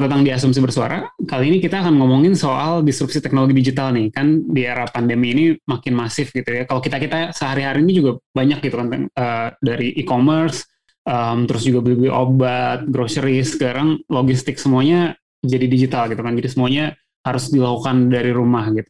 Selamat 0.00 0.16
datang 0.16 0.24
di 0.24 0.32
Asumsi 0.32 0.60
Bersuara. 0.64 0.98
Kali 1.28 1.52
ini 1.52 1.58
kita 1.60 1.84
akan 1.84 2.00
ngomongin 2.00 2.32
soal 2.32 2.80
disrupsi 2.80 3.20
teknologi 3.20 3.52
digital 3.52 3.92
nih. 3.92 4.08
Kan 4.08 4.48
di 4.48 4.64
era 4.64 4.88
pandemi 4.88 5.36
ini 5.36 5.52
makin 5.68 5.92
masif 5.92 6.32
gitu 6.32 6.48
ya. 6.48 6.64
Kalau 6.64 6.80
kita-kita 6.80 7.36
sehari-hari 7.36 7.84
ini 7.84 8.00
juga 8.00 8.16
banyak 8.32 8.64
gitu 8.64 8.80
kan 8.80 8.88
uh, 9.12 9.52
dari 9.60 9.92
e-commerce, 10.00 10.64
um, 11.04 11.44
terus 11.44 11.68
juga 11.68 11.84
beli-beli 11.84 12.08
obat, 12.08 12.88
grocery, 12.88 13.44
sekarang 13.44 14.00
logistik 14.08 14.56
semuanya 14.56 15.20
jadi 15.44 15.68
digital 15.68 16.08
gitu 16.08 16.24
kan. 16.24 16.32
Jadi 16.32 16.48
semuanya 16.48 16.96
harus 17.20 17.52
dilakukan 17.52 18.08
dari 18.08 18.32
rumah 18.32 18.72
gitu. 18.72 18.88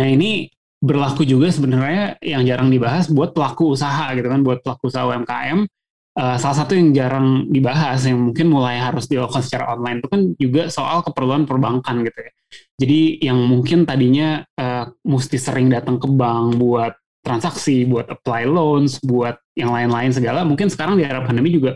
Nah 0.00 0.08
ini 0.08 0.48
berlaku 0.80 1.28
juga 1.28 1.52
sebenarnya 1.52 2.16
yang 2.24 2.48
jarang 2.48 2.72
dibahas 2.72 3.12
buat 3.12 3.36
pelaku 3.36 3.76
usaha 3.76 4.08
gitu 4.16 4.24
kan, 4.24 4.40
buat 4.40 4.64
pelaku 4.64 4.88
usaha 4.88 5.04
UMKM 5.04 5.68
uh, 6.16 6.36
salah 6.40 6.56
satu 6.64 6.72
yang 6.74 6.96
jarang 6.96 7.46
dibahas 7.52 8.08
yang 8.08 8.18
mungkin 8.32 8.48
mulai 8.48 8.80
harus 8.80 9.06
dilakukan 9.06 9.44
secara 9.44 9.76
online 9.76 10.00
itu 10.00 10.08
kan 10.08 10.20
juga 10.40 10.62
soal 10.72 11.04
keperluan 11.04 11.44
perbankan 11.44 12.02
gitu 12.02 12.18
ya. 12.18 12.32
Jadi 12.76 13.00
yang 13.24 13.38
mungkin 13.46 13.84
tadinya 13.84 14.44
uh, 14.56 14.88
mesti 15.04 15.36
sering 15.36 15.68
datang 15.68 16.00
ke 16.00 16.08
bank 16.08 16.56
buat 16.56 16.92
transaksi, 17.26 17.82
buat 17.84 18.06
apply 18.06 18.46
loans, 18.46 19.02
buat 19.02 19.34
yang 19.58 19.74
lain-lain 19.74 20.14
segala, 20.14 20.46
mungkin 20.46 20.70
sekarang 20.70 20.94
di 20.94 21.02
era 21.02 21.18
pandemi 21.26 21.50
juga 21.50 21.74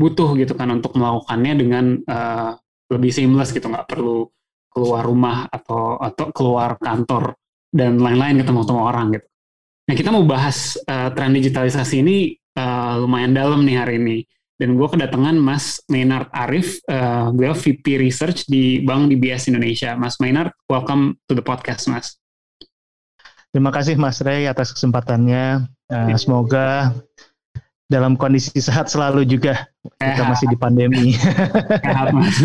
butuh 0.00 0.32
gitu 0.40 0.56
kan 0.56 0.72
untuk 0.72 0.96
melakukannya 0.96 1.52
dengan 1.52 1.84
uh, 2.08 2.56
lebih 2.88 3.12
seamless 3.12 3.52
gitu, 3.52 3.68
nggak 3.68 3.92
perlu 3.92 4.24
keluar 4.72 5.04
rumah 5.04 5.44
atau 5.52 6.00
atau 6.00 6.32
keluar 6.32 6.80
kantor 6.80 7.36
dan 7.68 8.00
lain-lain 8.00 8.40
ketemu-ketemu 8.40 8.80
orang 8.80 9.06
gitu. 9.20 9.26
Nah 9.86 9.94
kita 9.94 10.08
mau 10.08 10.24
bahas 10.24 10.80
uh, 10.88 11.12
tren 11.12 11.36
digitalisasi 11.36 12.00
ini 12.00 12.16
uh, 12.56 13.04
lumayan 13.04 13.36
dalam 13.36 13.62
nih 13.62 13.76
hari 13.78 14.00
ini. 14.00 14.18
Dan 14.56 14.80
gue 14.80 14.88
kedatangan 14.88 15.36
Mas 15.36 15.84
Maynard 15.92 16.32
Arif, 16.32 16.80
uh, 16.88 17.28
beliau 17.28 17.52
VP 17.52 18.00
Research 18.00 18.48
di 18.48 18.80
Bank 18.80 19.12
DBS 19.12 19.52
Indonesia. 19.52 19.92
Mas 20.00 20.16
Maynard, 20.16 20.48
welcome 20.72 21.20
to 21.28 21.36
the 21.36 21.44
podcast, 21.44 21.84
Mas. 21.92 22.16
Terima 23.52 23.68
kasih 23.68 24.00
Mas 24.00 24.24
Ray 24.24 24.48
atas 24.48 24.72
kesempatannya. 24.72 25.68
Uh, 25.92 26.16
semoga 26.16 26.96
dalam 27.86 28.18
kondisi 28.18 28.50
sehat 28.58 28.90
selalu 28.90 29.22
juga 29.28 29.70
kita 30.02 30.22
eh, 30.24 30.26
masih 30.26 30.46
di 30.50 30.58
pandemi. 30.58 31.14
Sehat 31.14 32.10
mas. 32.10 32.36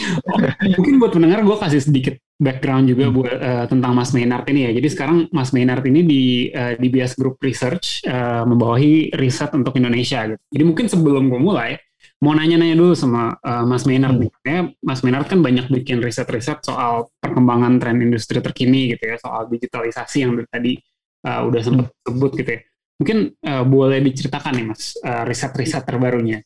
Mungkin 0.76 1.00
buat 1.00 1.14
pendengar 1.16 1.40
gue 1.40 1.56
kasih 1.56 1.80
sedikit 1.80 2.14
background 2.34 2.90
juga 2.90 3.06
hmm. 3.06 3.14
buat 3.14 3.36
uh, 3.38 3.66
tentang 3.70 3.92
Mas 3.94 4.10
Maynard 4.10 4.46
ini 4.50 4.66
ya. 4.66 4.72
Jadi 4.74 4.88
sekarang 4.90 5.18
Mas 5.30 5.54
Maynard 5.54 5.84
ini 5.86 6.00
di 6.02 6.22
uh, 6.50 6.74
di 6.74 6.88
Bias 6.90 7.14
Group 7.14 7.38
Research 7.38 8.02
uh, 8.10 8.42
membawahi 8.42 9.14
riset 9.14 9.54
untuk 9.54 9.78
Indonesia 9.78 10.26
gitu. 10.26 10.42
Jadi 10.50 10.64
mungkin 10.66 10.86
sebelum 10.90 11.30
gue 11.30 11.40
mulai 11.40 11.78
mau 12.24 12.32
nanya-nanya 12.32 12.74
dulu 12.74 12.96
sama 12.96 13.36
uh, 13.38 13.64
Mas 13.68 13.86
Maynard 13.86 14.18
hmm. 14.18 14.30
nih. 14.44 14.60
Mas 14.82 15.00
Maynard 15.06 15.30
kan 15.30 15.40
banyak 15.44 15.70
bikin 15.70 16.02
riset-riset 16.02 16.64
soal 16.64 17.12
perkembangan 17.22 17.78
tren 17.78 18.00
industri 18.02 18.40
terkini 18.42 18.96
gitu 18.96 19.14
ya, 19.14 19.16
soal 19.20 19.46
digitalisasi 19.46 20.24
yang 20.24 20.40
tadi 20.50 20.80
uh, 21.28 21.46
udah 21.46 21.60
sempat 21.62 21.86
hmm. 21.92 22.02
sebut 22.02 22.32
gitu 22.40 22.50
ya. 22.50 22.60
Mungkin 22.94 23.18
uh, 23.42 23.64
boleh 23.66 23.98
diceritakan 24.02 24.52
nih 24.54 24.66
Mas 24.70 24.82
uh, 25.02 25.22
riset-riset 25.26 25.82
terbarunya. 25.86 26.42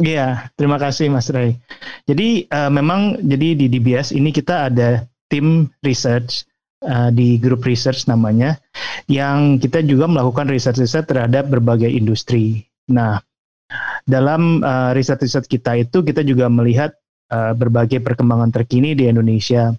Iya, 0.00 0.48
terima 0.56 0.80
kasih 0.80 1.12
Mas 1.12 1.28
Ray. 1.28 1.60
Jadi 2.10 2.50
uh, 2.50 2.66
memang 2.74 3.22
jadi 3.22 3.54
di 3.54 3.70
DBS 3.70 4.10
ini 4.10 4.34
kita 4.34 4.66
ada 4.66 5.06
tim 5.30 5.70
research 5.86 6.42
uh, 6.82 7.14
di 7.14 7.38
grup 7.38 7.62
research 7.62 8.10
namanya 8.10 8.58
yang 9.06 9.62
kita 9.62 9.78
juga 9.86 10.10
melakukan 10.10 10.50
riset-riset 10.50 11.06
terhadap 11.06 11.46
berbagai 11.46 11.86
industri. 11.86 12.66
Nah, 12.90 13.22
dalam 14.02 14.58
uh, 14.66 14.90
riset-riset 14.90 15.46
kita 15.46 15.78
itu 15.78 16.02
kita 16.02 16.26
juga 16.26 16.50
melihat 16.50 16.90
uh, 17.30 17.54
berbagai 17.54 18.02
perkembangan 18.02 18.50
terkini 18.50 18.98
di 18.98 19.06
Indonesia 19.06 19.70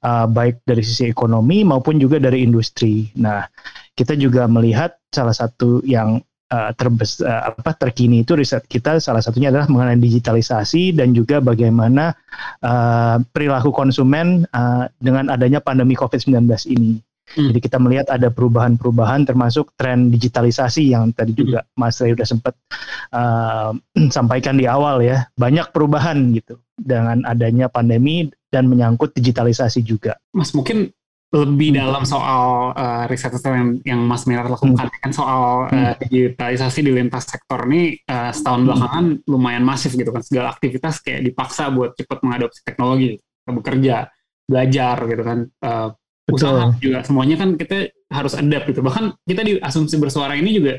uh, 0.00 0.24
baik 0.24 0.64
dari 0.64 0.80
sisi 0.80 1.12
ekonomi 1.12 1.60
maupun 1.60 2.00
juga 2.00 2.16
dari 2.16 2.40
industri. 2.40 3.12
Nah, 3.20 3.44
kita 3.92 4.16
juga 4.16 4.48
melihat 4.48 4.96
salah 5.12 5.36
satu 5.36 5.84
yang 5.84 6.24
uh, 6.52 6.70
terbes 6.74 7.22
uh, 7.22 7.50
apa 7.54 7.74
terkini 7.74 8.22
itu 8.22 8.38
riset 8.38 8.64
kita 8.66 9.02
salah 9.02 9.22
satunya 9.22 9.50
adalah 9.50 9.66
mengenai 9.66 9.98
digitalisasi 9.98 10.94
dan 10.94 11.14
juga 11.16 11.42
bagaimana 11.42 12.14
uh, 12.62 13.18
perilaku 13.30 13.74
konsumen 13.74 14.46
uh, 14.54 14.86
dengan 14.98 15.32
adanya 15.32 15.58
pandemi 15.58 15.98
COVID-19 15.98 16.46
ini. 16.70 17.02
Hmm. 17.26 17.50
Jadi 17.50 17.58
kita 17.58 17.82
melihat 17.82 18.06
ada 18.06 18.30
perubahan-perubahan 18.30 19.26
termasuk 19.26 19.74
tren 19.74 20.14
digitalisasi 20.14 20.94
yang 20.94 21.10
tadi 21.10 21.34
hmm. 21.34 21.40
juga 21.42 21.60
hmm. 21.66 21.74
Mas 21.74 21.98
Ray 21.98 22.14
sudah 22.14 22.28
sempat 22.28 22.54
uh, 23.18 23.74
sampaikan 24.14 24.54
di 24.54 24.70
awal 24.70 25.02
ya. 25.02 25.26
Banyak 25.34 25.74
perubahan 25.74 26.30
gitu 26.30 26.62
dengan 26.78 27.26
adanya 27.26 27.66
pandemi 27.66 28.30
dan 28.54 28.70
menyangkut 28.70 29.10
digitalisasi 29.18 29.82
juga. 29.82 30.14
Mas 30.30 30.54
mungkin 30.54 30.94
lebih 31.34 31.74
hmm. 31.74 31.78
dalam 31.82 32.02
soal 32.06 32.70
uh, 32.70 33.04
riset 33.10 33.34
yang, 33.42 33.82
yang 33.82 34.00
Mas 34.06 34.24
Mirar 34.30 34.46
lakukan. 34.46 34.78
Hmm. 34.78 35.02
kan 35.02 35.12
soal 35.12 35.66
uh, 35.66 35.92
digitalisasi 35.98 36.86
di 36.86 36.92
lintas 36.94 37.26
sektor 37.26 37.66
ini 37.66 37.98
uh, 38.06 38.30
setahun 38.30 38.62
hmm. 38.62 38.66
belakangan 38.70 39.06
lumayan 39.26 39.64
masif 39.66 39.98
gitu 39.98 40.14
kan. 40.14 40.22
Segala 40.22 40.54
aktivitas 40.54 41.02
kayak 41.02 41.26
dipaksa 41.26 41.74
buat 41.74 41.98
cepat 41.98 42.22
mengadopsi 42.22 42.62
teknologi 42.62 43.18
bekerja 43.42 44.06
belajar 44.46 44.96
gitu 45.10 45.22
kan. 45.26 45.38
Uh, 45.58 45.88
usaha 46.26 46.74
juga 46.82 47.06
semuanya 47.06 47.38
kan 47.38 47.58
kita 47.58 47.90
harus 48.10 48.34
adapt 48.38 48.70
gitu. 48.70 48.80
Bahkan 48.86 49.26
kita 49.26 49.42
di 49.42 49.52
asumsi 49.58 49.98
bersuara 49.98 50.38
ini 50.38 50.54
juga 50.54 50.78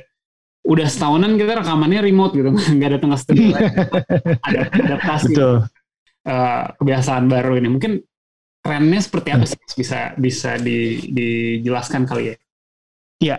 udah 0.67 0.87
setahunan 0.87 1.39
kita 1.39 1.59
rekamannya 1.59 1.99
remote 2.03 2.33
gitu. 2.39 2.49
Nggak 2.79 2.99
datang 2.99 3.11
ke 3.11 3.17
studio 3.19 3.51
ada 4.47 4.61
adaptasi. 4.71 5.35
Betul. 5.35 5.55
Uh, 6.27 6.63
kebiasaan 6.79 7.27
baru 7.27 7.59
ini. 7.59 7.67
Mungkin 7.71 7.99
trennya 8.67 8.99
seperti 8.99 9.29
apa 9.31 9.45
sih 9.47 9.59
bisa 9.79 10.11
bisa 10.19 10.59
di, 10.59 10.99
dijelaskan 11.07 12.03
kali 12.03 12.35
ya? 12.35 12.35
Iya, 13.17 13.37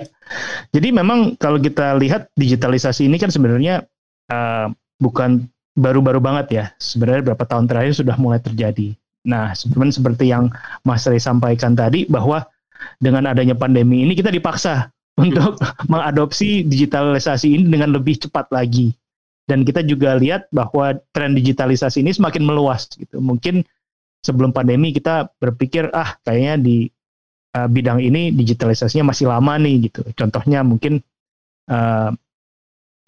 jadi 0.74 0.90
memang 0.90 1.38
kalau 1.38 1.62
kita 1.62 1.94
lihat 2.00 2.34
digitalisasi 2.34 3.06
ini 3.06 3.14
kan 3.14 3.30
sebenarnya 3.30 3.86
uh, 4.26 4.66
bukan 4.98 5.46
baru-baru 5.78 6.18
banget 6.18 6.46
ya. 6.50 6.64
Sebenarnya 6.82 7.30
beberapa 7.30 7.46
tahun 7.46 7.70
terakhir 7.70 8.02
sudah 8.02 8.18
mulai 8.18 8.42
terjadi. 8.42 8.98
Nah, 9.22 9.54
sebenarnya 9.54 9.94
seperti 10.02 10.34
yang 10.34 10.50
Mas 10.82 11.06
Ray 11.06 11.22
sampaikan 11.22 11.78
tadi 11.78 12.10
bahwa 12.10 12.42
dengan 12.98 13.30
adanya 13.30 13.54
pandemi 13.54 14.02
ini 14.02 14.18
kita 14.18 14.34
dipaksa 14.34 14.90
untuk 15.14 15.62
mengadopsi 15.92 16.66
digitalisasi 16.66 17.54
ini 17.54 17.64
dengan 17.70 17.94
lebih 17.94 18.18
cepat 18.18 18.50
lagi. 18.50 18.90
Dan 19.48 19.64
kita 19.64 19.80
juga 19.80 20.18
lihat 20.18 20.50
bahwa 20.52 20.92
tren 21.14 21.32
digitalisasi 21.32 22.04
ini 22.04 22.12
semakin 22.12 22.44
meluas 22.44 22.90
gitu. 22.98 23.16
Mungkin 23.22 23.64
sebelum 24.28 24.52
pandemi 24.52 24.92
kita 24.92 25.32
berpikir 25.40 25.88
ah 25.96 26.20
kayaknya 26.20 26.60
di 26.60 26.76
uh, 27.56 27.64
bidang 27.64 28.04
ini 28.04 28.36
digitalisasinya 28.36 29.16
masih 29.16 29.32
lama 29.32 29.56
nih 29.56 29.88
gitu. 29.88 30.04
Contohnya 30.12 30.60
mungkin 30.60 31.00
uh, 31.72 32.12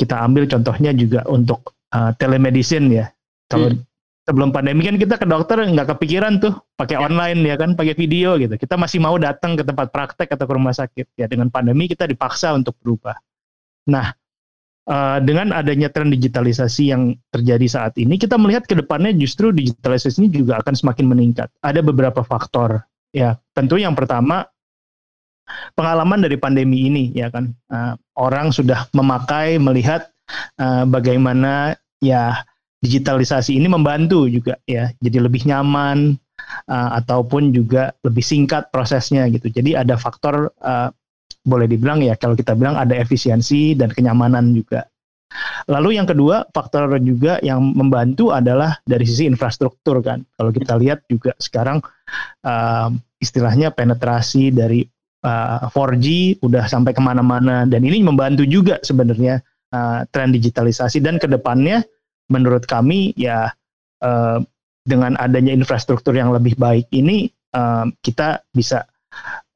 kita 0.01 0.17
ambil 0.25 0.49
contohnya 0.49 0.97
juga 0.97 1.29
untuk 1.29 1.77
uh, 1.93 2.17
telemedicine 2.17 2.89
ya. 2.89 3.07
Kalau 3.53 3.77
hmm 3.77 3.91
sebelum 4.31 4.55
pandemi 4.55 4.87
kan 4.87 4.95
kita 4.95 5.19
ke 5.19 5.27
dokter 5.27 5.59
nggak 5.59 5.97
kepikiran 5.97 6.39
tuh 6.39 6.55
pakai 6.79 7.03
ya. 7.03 7.03
online 7.03 7.41
ya 7.43 7.59
kan 7.59 7.75
pakai 7.75 7.99
video 7.99 8.39
gitu 8.39 8.55
kita 8.55 8.79
masih 8.79 9.03
mau 9.03 9.19
datang 9.19 9.59
ke 9.59 9.67
tempat 9.67 9.91
praktek 9.91 10.31
atau 10.31 10.47
ke 10.47 10.53
rumah 10.55 10.71
sakit 10.71 11.19
ya 11.19 11.27
dengan 11.27 11.51
pandemi 11.51 11.91
kita 11.91 12.07
dipaksa 12.07 12.55
untuk 12.55 12.79
berubah 12.79 13.19
nah 13.91 14.15
uh, 14.91 15.19
dengan 15.23 15.55
adanya 15.55 15.89
tren 15.89 16.11
digitalisasi 16.11 16.91
yang 16.91 17.15
terjadi 17.31 17.67
saat 17.71 17.95
ini 17.97 18.19
kita 18.19 18.35
melihat 18.35 18.67
ke 18.67 18.75
depannya 18.75 19.15
justru 19.15 19.55
digitalisasi 19.55 20.27
ini 20.27 20.29
juga 20.35 20.59
akan 20.59 20.75
semakin 20.75 21.07
meningkat. 21.07 21.49
Ada 21.63 21.81
beberapa 21.81 22.27
faktor 22.27 22.83
ya. 23.15 23.39
Tentu 23.55 23.79
yang 23.79 23.95
pertama 23.95 24.43
pengalaman 25.79 26.27
dari 26.27 26.37
pandemi 26.37 26.91
ini 26.91 27.15
ya 27.15 27.31
kan. 27.31 27.55
Uh, 27.71 27.95
orang 28.19 28.51
sudah 28.51 28.91
memakai 28.91 29.57
melihat 29.63 30.11
uh, 30.59 30.83
bagaimana 30.85 31.79
ya 32.03 32.43
digitalisasi 32.83 33.55
ini 33.55 33.71
membantu 33.71 34.27
juga 34.27 34.59
ya. 34.67 34.91
Jadi 34.99 35.17
lebih 35.23 35.47
nyaman 35.47 36.19
uh, 36.67 36.91
ataupun 36.99 37.55
juga 37.55 37.95
lebih 38.03 38.25
singkat 38.25 38.73
prosesnya 38.75 39.29
gitu. 39.31 39.53
Jadi 39.53 39.77
ada 39.77 39.95
faktor 39.95 40.51
uh, 40.65 40.91
boleh 41.51 41.67
dibilang 41.67 41.99
ya 42.07 42.15
kalau 42.15 42.39
kita 42.39 42.55
bilang 42.55 42.79
ada 42.79 42.95
efisiensi 42.95 43.75
dan 43.75 43.91
kenyamanan 43.91 44.55
juga. 44.55 44.87
Lalu 45.71 45.99
yang 45.99 46.07
kedua 46.11 46.43
faktor 46.51 46.91
juga 47.03 47.39
yang 47.43 47.63
membantu 47.63 48.35
adalah 48.35 48.79
dari 48.83 49.07
sisi 49.07 49.27
infrastruktur 49.31 50.03
kan. 50.03 50.23
Kalau 50.35 50.51
kita 50.51 50.75
lihat 50.79 51.07
juga 51.07 51.35
sekarang 51.39 51.79
uh, 52.43 52.91
istilahnya 53.23 53.71
penetrasi 53.71 54.51
dari 54.51 54.83
uh, 55.23 55.71
4G 55.71 56.39
udah 56.43 56.67
sampai 56.67 56.91
ke 56.91 57.03
mana-mana 57.03 57.63
dan 57.63 57.83
ini 57.87 58.03
membantu 58.03 58.43
juga 58.43 58.83
sebenarnya 58.83 59.39
uh, 59.71 60.03
tren 60.11 60.35
digitalisasi. 60.35 60.99
Dan 60.99 61.23
ke 61.23 61.31
depannya 61.31 61.87
menurut 62.27 62.67
kami 62.67 63.15
ya 63.15 63.55
uh, 64.03 64.39
dengan 64.83 65.15
adanya 65.15 65.55
infrastruktur 65.55 66.17
yang 66.17 66.35
lebih 66.35 66.59
baik 66.59 66.91
ini 66.91 67.31
uh, 67.55 67.87
kita 68.03 68.43
bisa 68.51 68.83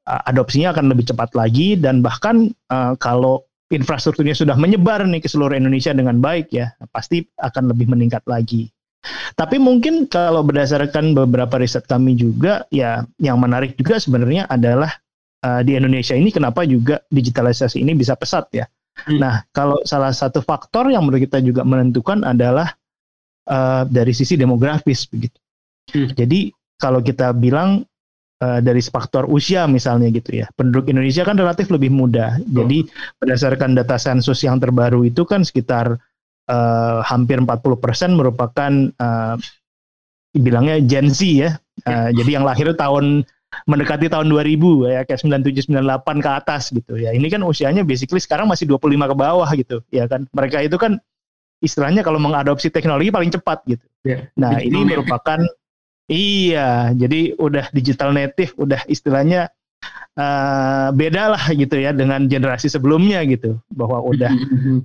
adopsinya 0.05 0.73
akan 0.73 0.93
lebih 0.93 1.09
cepat 1.09 1.33
lagi 1.33 1.73
dan 1.75 2.05
bahkan 2.05 2.53
uh, 2.69 2.93
kalau 3.01 3.41
infrastrukturnya 3.73 4.37
sudah 4.37 4.53
menyebar 4.53 5.01
nih 5.09 5.21
ke 5.21 5.29
seluruh 5.29 5.57
Indonesia 5.57 5.89
dengan 5.91 6.21
baik 6.21 6.53
ya 6.53 6.69
pasti 6.93 7.25
akan 7.41 7.73
lebih 7.73 7.89
meningkat 7.89 8.21
lagi. 8.29 8.69
Tapi 9.37 9.61
mungkin 9.61 10.09
kalau 10.09 10.41
berdasarkan 10.41 11.13
beberapa 11.13 11.61
riset 11.61 11.85
kami 11.85 12.17
juga 12.17 12.65
ya 12.73 13.05
yang 13.21 13.37
menarik 13.37 13.77
juga 13.77 14.01
sebenarnya 14.01 14.49
adalah 14.49 14.89
uh, 15.45 15.61
di 15.61 15.77
Indonesia 15.77 16.17
ini 16.17 16.33
kenapa 16.33 16.65
juga 16.65 17.01
digitalisasi 17.09 17.81
ini 17.81 17.93
bisa 17.93 18.17
pesat 18.17 18.49
ya. 18.53 18.65
Hmm. 19.05 19.19
Nah, 19.19 19.43
kalau 19.51 19.77
salah 19.83 20.15
satu 20.15 20.39
faktor 20.39 20.89
yang 20.89 21.05
menurut 21.05 21.27
kita 21.27 21.43
juga 21.43 21.61
menentukan 21.67 22.23
adalah 22.23 22.73
uh, 23.49 23.83
dari 23.85 24.15
sisi 24.15 24.39
demografis 24.39 25.05
begitu. 25.05 25.37
Hmm. 25.91 26.09
Jadi 26.15 26.49
kalau 26.81 27.03
kita 27.03 27.35
bilang 27.35 27.85
uh, 28.41 28.59
dari 28.59 28.81
faktor 28.83 29.29
usia 29.29 29.67
misalnya 29.69 30.11
gitu 30.11 30.43
ya, 30.43 30.47
penduduk 30.57 30.91
Indonesia 30.91 31.23
kan 31.23 31.37
relatif 31.39 31.71
lebih 31.71 31.93
muda. 31.93 32.35
Oh. 32.35 32.63
Jadi 32.63 32.87
berdasarkan 33.21 33.77
data 33.77 33.95
sensus 33.95 34.41
yang 34.43 34.59
terbaru 34.59 35.07
itu 35.07 35.23
kan 35.23 35.45
sekitar 35.45 35.95
uh, 36.49 36.99
hampir 37.05 37.39
40% 37.39 37.55
merupakan 38.15 38.71
uh, 38.99 39.35
bilangnya 40.35 40.81
Gen 40.83 41.07
Z 41.11 41.19
ya. 41.23 41.51
Uh, 41.83 42.09
jadi 42.15 42.39
yang 42.39 42.47
lahir 42.47 42.71
tahun 42.71 43.27
mendekati 43.67 44.11
tahun 44.11 44.27
2000 44.27 44.91
ya 44.91 45.01
kayak 45.07 45.19
97 45.23 45.71
98 45.71 46.25
ke 46.25 46.29
atas 46.29 46.63
gitu 46.75 46.93
ya. 46.99 47.15
Ini 47.15 47.27
kan 47.31 47.41
usianya 47.43 47.87
basically 47.87 48.19
sekarang 48.19 48.51
masih 48.51 48.67
25 48.67 49.11
ke 49.11 49.15
bawah 49.15 49.49
gitu 49.55 49.79
ya 49.91 50.07
kan. 50.11 50.27
Mereka 50.35 50.67
itu 50.67 50.75
kan 50.75 50.99
istilahnya 51.63 52.03
kalau 52.03 52.19
mengadopsi 52.19 52.67
teknologi 52.67 53.09
paling 53.09 53.31
cepat 53.31 53.63
gitu. 53.65 53.85
Yeah. 54.03 54.27
Nah, 54.35 54.59
ini 54.59 54.83
merupakan 54.83 55.39
iya, 56.09 56.91
jadi 56.93 57.33
udah 57.37 57.69
digital 57.73 58.13
native, 58.13 58.53
udah 58.57 58.81
istilahnya 58.85 59.49
uh, 60.17 60.89
beda 60.95 61.23
lah 61.35 61.43
gitu 61.51 61.75
ya 61.77 61.91
dengan 61.91 62.25
generasi 62.25 62.71
sebelumnya 62.71 63.21
gitu 63.27 63.59
bahwa 63.71 64.01
udah 64.01 64.31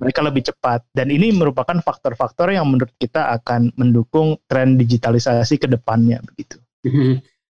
mereka 0.01 0.21
lebih 0.21 0.51
cepat 0.51 0.85
dan 0.93 1.09
ini 1.09 1.31
merupakan 1.33 1.77
faktor-faktor 1.79 2.51
yang 2.53 2.67
menurut 2.67 2.91
kita 2.99 3.33
akan 3.41 3.71
mendukung 3.79 4.37
tren 4.45 4.75
digitalisasi 4.77 5.57
ke 5.57 5.67
depannya 5.67 6.19
begitu 6.23 6.59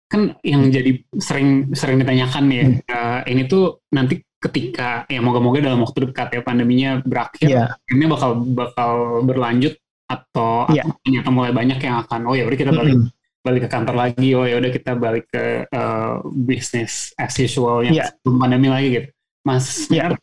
kan 0.07 0.38
yang 0.45 0.69
jadi 0.69 1.01
sering 1.18 1.74
sering 1.74 1.98
ditanyakan 1.98 2.45
ya 2.54 2.65
hmm. 2.69 2.77
uh, 2.86 3.21
ini 3.25 3.50
tuh 3.50 3.81
nanti 3.89 4.21
ketika 4.38 5.07
ya 5.07 5.24
moga-moga 5.24 5.63
dalam 5.63 5.81
waktu 5.81 6.12
dekat 6.12 6.36
ya 6.38 6.42
pandeminya 6.44 7.00
berakhir 7.01 7.48
yeah. 7.48 7.74
ini 7.89 8.06
bakal 8.06 8.44
bakal 8.44 9.24
berlanjut 9.24 9.74
atau 10.06 10.68
yeah. 10.69 10.86
ternyata 11.01 11.31
mulai 11.31 11.56
banyak 11.56 11.80
yang 11.80 12.04
akan 12.04 12.27
oh 12.30 12.36
ya 12.36 12.44
udah 12.45 12.60
kita 12.60 12.75
balik 12.75 13.00
hmm. 13.00 13.10
Balik 13.44 13.68
ke 13.68 13.69
kantor 13.69 13.95
lagi 14.00 14.30
oh 14.34 14.48
ya 14.48 14.57
udah 14.57 14.72
kita 14.72 14.92
balik 14.95 15.28
ke 15.28 15.68
uh, 15.68 16.24
bisnis 16.31 17.12
as 17.19 17.36
usual 17.36 17.84
yang 17.84 18.00
yeah. 18.00 18.07
sebelum 18.10 18.40
pandemi 18.40 18.72
lagi 18.72 18.88
gitu 18.95 19.10
mas 19.44 19.92
yeah. 19.92 20.16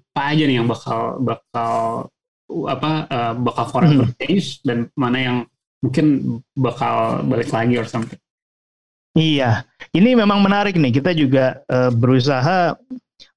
apa 0.00 0.20
aja 0.32 0.44
nih 0.48 0.56
yang 0.56 0.68
bakal 0.68 1.20
bakal 1.20 1.72
apa 2.48 2.90
uh, 3.12 3.32
bakal 3.36 3.64
forever 3.68 4.08
hmm. 4.08 4.16
change 4.16 4.64
dan 4.64 4.88
mana 4.96 5.18
yang 5.20 5.36
mungkin 5.84 6.40
bakal 6.56 7.20
balik 7.28 7.52
lagi 7.52 7.76
or 7.76 7.84
something 7.84 8.16
Iya, 9.14 9.62
ini 9.94 10.18
memang 10.18 10.42
menarik 10.42 10.74
nih. 10.74 10.98
Kita 10.98 11.14
juga 11.14 11.62
uh, 11.70 11.94
berusaha 11.94 12.74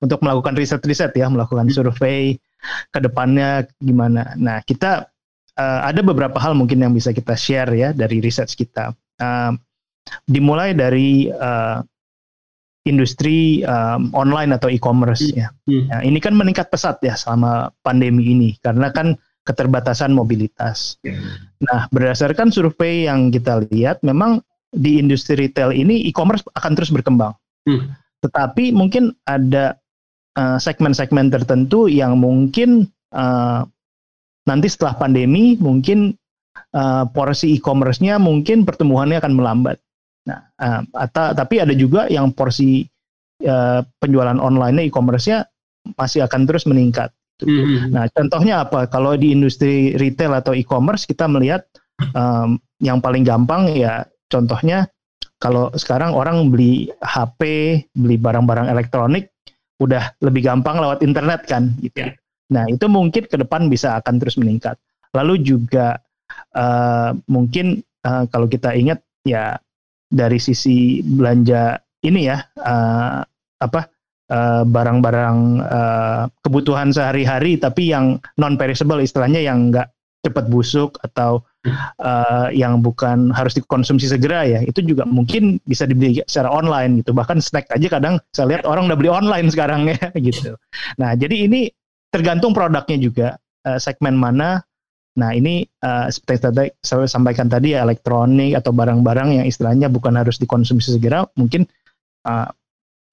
untuk 0.01 0.25
melakukan 0.25 0.57
riset-riset 0.57 1.13
ya, 1.13 1.29
melakukan 1.29 1.69
survei 1.69 2.33
ke 2.89 2.97
depannya 2.97 3.69
gimana. 3.77 4.33
Nah, 4.41 4.65
kita 4.65 5.05
uh, 5.53 5.79
ada 5.85 6.01
beberapa 6.01 6.41
hal 6.41 6.57
mungkin 6.57 6.81
yang 6.81 6.93
bisa 6.97 7.13
kita 7.13 7.37
share 7.37 7.69
ya 7.77 7.93
dari 7.93 8.17
riset 8.17 8.49
kita. 8.49 8.89
Uh, 9.17 9.53
dimulai 10.27 10.71
dari 10.71 11.27
uh, 11.27 11.83
industri 12.87 13.61
um, 13.67 14.09
online 14.15 14.55
atau 14.55 14.71
e-commerce 14.71 15.35
ya. 15.35 15.51
Hmm. 15.67 15.91
Nah, 15.91 16.01
ini 16.07 16.23
kan 16.23 16.33
meningkat 16.33 16.71
pesat 16.71 17.03
ya 17.03 17.19
selama 17.19 17.69
pandemi 17.83 18.31
ini 18.31 18.55
karena 18.63 18.89
kan 18.95 19.19
keterbatasan 19.43 20.15
mobilitas. 20.15 20.95
Hmm. 21.03 21.51
Nah, 21.67 21.91
berdasarkan 21.91 22.49
survei 22.51 23.11
yang 23.11 23.27
kita 23.29 23.67
lihat 23.67 23.99
memang 24.07 24.39
di 24.71 24.99
industri 24.99 25.35
retail 25.35 25.75
ini 25.75 26.07
e-commerce 26.07 26.43
akan 26.55 26.71
terus 26.79 26.91
berkembang. 26.91 27.35
Hmm. 27.67 27.91
Tetapi 28.23 28.71
mungkin 28.71 29.11
ada 29.27 29.75
uh, 30.39 30.57
segmen-segmen 30.57 31.27
tertentu 31.27 31.91
yang 31.91 32.15
mungkin 32.19 32.87
uh, 33.11 33.67
nanti 34.47 34.67
setelah 34.71 34.95
pandemi 34.95 35.59
mungkin 35.59 36.15
uh, 36.75 37.05
porsi 37.11 37.55
e-commerce-nya 37.55 38.17
mungkin 38.17 38.67
pertumbuhannya 38.67 39.21
akan 39.21 39.33
melambat. 39.37 39.77
Nah, 40.27 40.39
uh, 40.59 40.81
atau 40.97 41.31
tapi 41.31 41.63
ada 41.63 41.71
juga 41.71 42.09
yang 42.11 42.33
porsi 42.35 42.83
uh, 43.47 43.85
penjualan 44.01 44.35
online 44.41 44.89
e-commerce-nya 44.91 45.47
masih 45.95 46.27
akan 46.27 46.43
terus 46.43 46.67
meningkat. 46.67 47.13
Mm-hmm. 47.37 47.93
Nah, 47.93 48.09
contohnya 48.11 48.65
apa? 48.65 48.89
Kalau 48.89 49.13
di 49.13 49.31
industri 49.31 49.93
retail 49.95 50.33
atau 50.33 50.57
e-commerce 50.57 51.05
kita 51.05 51.29
melihat 51.29 51.63
um, 52.17 52.57
yang 52.81 52.97
paling 52.97 53.21
gampang 53.21 53.69
ya 53.71 54.03
Contohnya 54.27 54.87
kalau 55.39 55.71
sekarang 55.75 56.11
orang 56.11 56.51
beli 56.51 56.91
HP, 56.99 57.41
beli 57.95 58.17
barang-barang 58.19 58.67
elektronik 58.67 59.31
udah 59.77 60.17
lebih 60.25 60.43
gampang 60.43 60.81
lewat 60.81 61.05
internet 61.05 61.45
kan 61.47 61.77
gitu. 61.79 62.03
Ya. 62.03 62.17
Nah, 62.51 62.65
itu 62.67 62.87
mungkin 62.87 63.27
ke 63.27 63.37
depan 63.39 63.67
bisa 63.67 63.99
akan 63.99 64.19
terus 64.19 64.39
meningkat. 64.39 64.75
Lalu 65.15 65.43
juga 65.43 65.99
uh, 66.55 67.11
mungkin 67.27 67.81
uh, 68.03 68.25
kalau 68.31 68.47
kita 68.47 68.73
ingat 68.73 69.03
ya 69.27 69.57
dari 70.07 70.39
sisi 70.39 71.03
belanja 71.03 71.77
ini 72.05 72.31
ya 72.31 72.39
uh, 72.63 73.21
apa 73.59 73.81
barang-barang 74.67 75.39
uh, 75.63 76.27
kebutuhan 76.43 76.91
sehari-hari 76.91 77.55
tapi 77.55 77.95
yang 77.95 78.19
non 78.35 78.59
perishable 78.59 78.99
istilahnya 78.99 79.39
yang 79.39 79.71
enggak 79.71 79.87
cepat 80.27 80.51
busuk 80.51 80.99
atau 80.99 81.39
uh, 82.03 82.51
yang 82.51 82.83
bukan 82.83 83.31
harus 83.31 83.55
dikonsumsi 83.55 84.11
segera 84.11 84.43
ya 84.43 84.59
itu 84.63 84.83
juga 84.83 85.07
mungkin 85.07 85.63
bisa 85.63 85.87
dibeli 85.87 86.19
secara 86.27 86.51
online 86.51 86.99
gitu. 87.03 87.15
Bahkan 87.15 87.39
snack 87.39 87.71
aja 87.71 87.87
kadang 87.87 88.19
saya 88.35 88.55
lihat 88.55 88.67
orang 88.67 88.91
udah 88.91 88.97
beli 88.99 89.11
online 89.11 89.47
sekarang 89.47 89.87
ya 89.87 89.99
gitu. 90.27 90.59
Nah 90.99 91.15
jadi 91.15 91.47
ini 91.47 91.71
tergantung 92.11 92.51
produknya 92.51 92.97
juga 92.99 93.27
uh, 93.67 93.79
segmen 93.79 94.19
mana 94.19 94.59
nah 95.17 95.33
ini 95.33 95.65
uh, 95.81 96.07
seperti 96.13 96.39
tadi 96.53 96.69
saya 96.79 97.09
sampaikan 97.09 97.49
tadi 97.49 97.73
ya 97.73 97.81
elektronik 97.81 98.53
atau 98.53 98.69
barang-barang 98.69 99.41
yang 99.41 99.45
istilahnya 99.49 99.89
bukan 99.89 100.13
harus 100.13 100.37
dikonsumsi 100.37 100.93
segera 100.93 101.25
mungkin 101.33 101.65
uh, 102.29 102.47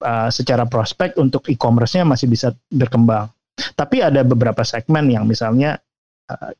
uh, 0.05 0.29
secara 0.29 0.69
prospek 0.69 1.17
untuk 1.17 1.49
e-commerce-nya 1.49 2.05
masih 2.05 2.29
bisa 2.29 2.53
berkembang 2.69 3.33
tapi 3.73 4.05
ada 4.05 4.21
beberapa 4.21 4.61
segmen 4.61 5.09
yang 5.09 5.25
misalnya 5.25 5.81
uh, 6.29 6.53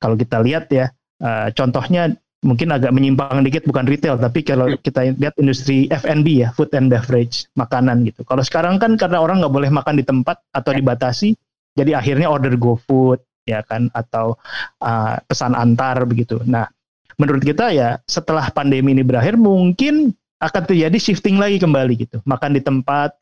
kalau 0.00 0.16
kita 0.16 0.40
lihat 0.40 0.72
ya, 0.72 0.88
uh, 1.20 1.52
contohnya 1.52 2.08
mungkin 2.40 2.72
agak 2.72 2.88
menyimpang 2.96 3.44
dikit 3.44 3.68
bukan 3.68 3.84
retail, 3.84 4.16
tapi 4.16 4.40
kalau 4.40 4.72
hmm. 4.72 4.80
kita 4.80 5.12
lihat 5.20 5.36
industri 5.36 5.84
F&B 5.92 6.40
ya, 6.40 6.48
food 6.56 6.72
and 6.72 6.88
beverage, 6.88 7.44
makanan 7.52 8.08
gitu. 8.08 8.24
Kalau 8.24 8.40
sekarang 8.40 8.80
kan 8.80 8.96
karena 8.96 9.20
orang 9.20 9.44
nggak 9.44 9.52
boleh 9.52 9.68
makan 9.68 10.00
di 10.00 10.04
tempat 10.08 10.40
atau 10.56 10.72
dibatasi, 10.72 11.36
jadi 11.76 12.00
akhirnya 12.00 12.32
order 12.32 12.56
go 12.56 12.80
food 12.80 13.20
ya 13.48 13.64
kan 13.64 13.88
atau 13.92 14.36
uh, 14.82 15.16
pesan 15.24 15.56
antar 15.56 16.02
begitu. 16.04 16.40
Nah, 16.44 16.68
menurut 17.16 17.44
kita 17.44 17.72
ya 17.72 18.00
setelah 18.08 18.48
pandemi 18.52 18.92
ini 18.96 19.04
berakhir 19.04 19.36
mungkin 19.36 20.12
akan 20.40 20.62
terjadi 20.64 20.96
shifting 20.96 21.36
lagi 21.36 21.60
kembali 21.60 21.92
gitu. 22.00 22.18
Makan 22.24 22.56
di 22.56 22.62
tempat 22.64 23.12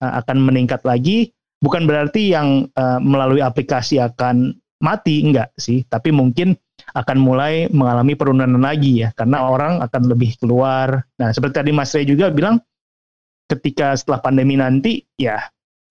uh, 0.00 0.12
akan 0.24 0.48
meningkat 0.48 0.80
lagi, 0.88 1.32
bukan 1.60 1.84
berarti 1.84 2.32
yang 2.32 2.68
uh, 2.76 3.00
melalui 3.00 3.44
aplikasi 3.44 4.00
akan 4.00 4.56
mati 4.80 5.24
enggak 5.24 5.52
sih, 5.56 5.84
tapi 5.88 6.12
mungkin 6.12 6.56
akan 6.92 7.16
mulai 7.16 7.70
mengalami 7.72 8.12
penurunan 8.18 8.60
lagi 8.60 9.06
ya, 9.06 9.08
karena 9.16 9.46
orang 9.46 9.80
akan 9.80 10.02
lebih 10.10 10.36
keluar. 10.36 11.06
Nah, 11.16 11.32
seperti 11.32 11.62
tadi 11.62 11.70
Mas 11.72 11.94
Ray 11.96 12.04
juga 12.04 12.28
bilang, 12.28 12.60
ketika 13.48 13.96
setelah 13.96 14.20
pandemi 14.20 14.58
nanti, 14.58 15.00
ya 15.16 15.40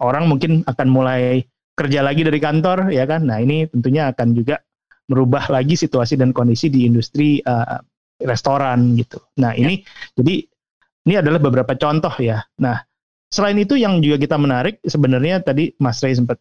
orang 0.01 0.29
mungkin 0.29 0.61
akan 0.67 0.87
mulai 0.89 1.45
kerja 1.73 2.05
lagi 2.05 2.21
dari 2.21 2.39
kantor, 2.39 2.93
ya 2.93 3.05
kan? 3.09 3.25
Nah, 3.25 3.41
ini 3.41 3.65
tentunya 3.69 4.13
akan 4.13 4.37
juga 4.37 4.61
merubah 5.09 5.49
lagi 5.51 5.75
situasi 5.75 6.15
dan 6.15 6.31
kondisi 6.31 6.71
di 6.71 6.87
industri 6.87 7.41
uh, 7.43 7.81
restoran 8.23 8.95
gitu. 8.95 9.19
Nah, 9.41 9.51
ini 9.57 9.83
ya. 9.83 10.21
jadi 10.21 10.35
ini 11.03 11.13
adalah 11.19 11.39
beberapa 11.43 11.75
contoh 11.75 12.13
ya. 12.23 12.39
Nah, 12.63 12.79
selain 13.27 13.59
itu 13.59 13.75
yang 13.75 13.99
juga 13.99 14.21
kita 14.21 14.37
menarik 14.39 14.79
sebenarnya 14.85 15.43
tadi 15.43 15.75
Mas 15.81 15.99
Ray 15.99 16.15
sempat 16.15 16.39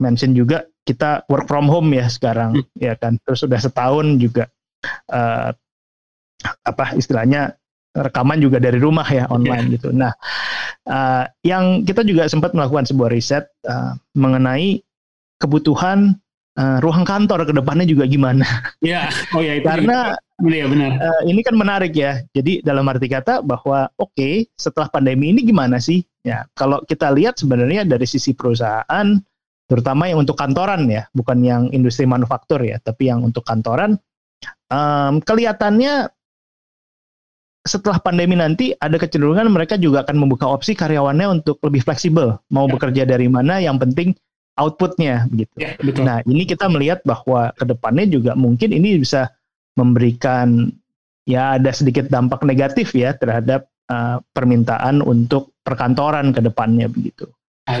mention 0.00 0.32
juga 0.32 0.64
kita 0.88 1.28
work 1.28 1.44
from 1.44 1.68
home 1.68 1.92
ya 1.92 2.08
sekarang 2.08 2.56
hmm. 2.56 2.80
ya 2.80 2.96
kan 2.96 3.20
terus 3.20 3.44
sudah 3.44 3.60
setahun 3.60 4.16
juga 4.16 4.48
uh, 5.12 5.52
apa 6.64 6.96
istilahnya 6.96 7.52
rekaman 7.92 8.40
juga 8.40 8.56
dari 8.56 8.80
rumah 8.80 9.04
ya 9.10 9.28
online 9.28 9.66
yeah. 9.68 9.74
gitu. 9.76 9.88
Nah, 9.92 10.12
uh, 10.88 11.24
yang 11.46 11.82
kita 11.84 12.04
juga 12.06 12.26
sempat 12.26 12.52
melakukan 12.52 12.86
sebuah 12.86 13.10
riset 13.12 13.46
uh, 13.66 13.96
mengenai 14.16 14.82
kebutuhan 15.40 16.16
uh, 16.60 16.78
ruang 16.84 17.04
kantor 17.04 17.48
ke 17.48 17.52
depannya 17.54 17.86
juga 17.88 18.04
gimana. 18.06 18.44
Ya, 18.80 19.12
oh 19.36 19.44
ya 19.44 19.60
itu. 19.60 19.68
Karena 19.68 20.16
ya 20.40 20.64
benar. 20.64 20.90
Uh, 20.96 21.22
ini 21.28 21.44
kan 21.44 21.52
menarik 21.52 21.92
ya. 21.92 22.24
Jadi 22.32 22.64
dalam 22.64 22.88
arti 22.88 23.12
kata 23.12 23.44
bahwa 23.44 23.92
oke, 24.00 24.16
okay, 24.16 24.48
setelah 24.56 24.88
pandemi 24.88 25.36
ini 25.36 25.44
gimana 25.44 25.76
sih? 25.76 26.00
Ya, 26.24 26.48
kalau 26.56 26.80
kita 26.88 27.12
lihat 27.12 27.36
sebenarnya 27.36 27.84
dari 27.84 28.08
sisi 28.08 28.32
perusahaan 28.32 29.20
terutama 29.68 30.08
yang 30.10 30.24
untuk 30.24 30.34
kantoran 30.34 30.88
ya, 30.88 31.06
bukan 31.12 31.44
yang 31.44 31.62
industri 31.70 32.08
manufaktur 32.08 32.58
ya, 32.64 32.80
tapi 32.80 33.12
yang 33.12 33.20
untuk 33.22 33.44
kantoran 33.44 34.00
um, 34.72 35.20
kelihatannya 35.20 36.08
setelah 37.64 38.00
pandemi 38.00 38.36
nanti 38.36 38.72
ada 38.80 38.96
kecenderungan 38.96 39.44
mereka 39.52 39.76
juga 39.76 40.00
akan 40.04 40.16
membuka 40.16 40.48
opsi 40.48 40.72
karyawannya 40.72 41.40
untuk 41.40 41.60
lebih 41.60 41.84
fleksibel, 41.84 42.40
mau 42.48 42.64
ya. 42.64 42.72
bekerja 42.72 43.02
dari 43.04 43.28
mana, 43.28 43.60
yang 43.60 43.76
penting 43.76 44.16
outputnya 44.56 45.28
begitu. 45.28 45.52
Ya, 45.60 45.76
betul. 45.80 46.08
Nah 46.08 46.24
ini 46.24 46.48
kita 46.48 46.68
melihat 46.68 47.04
bahwa 47.04 47.52
ke 47.56 47.64
depannya 47.68 48.06
juga 48.08 48.32
mungkin 48.36 48.72
ini 48.72 49.00
bisa 49.00 49.28
memberikan 49.76 50.72
ya 51.28 51.60
ada 51.60 51.70
sedikit 51.72 52.08
dampak 52.08 52.44
negatif 52.44 52.92
ya 52.96 53.12
terhadap 53.16 53.68
uh, 53.92 54.20
permintaan 54.32 55.04
untuk 55.04 55.52
perkantoran 55.64 56.32
ke 56.32 56.40
depannya 56.40 56.88
begitu. 56.88 57.28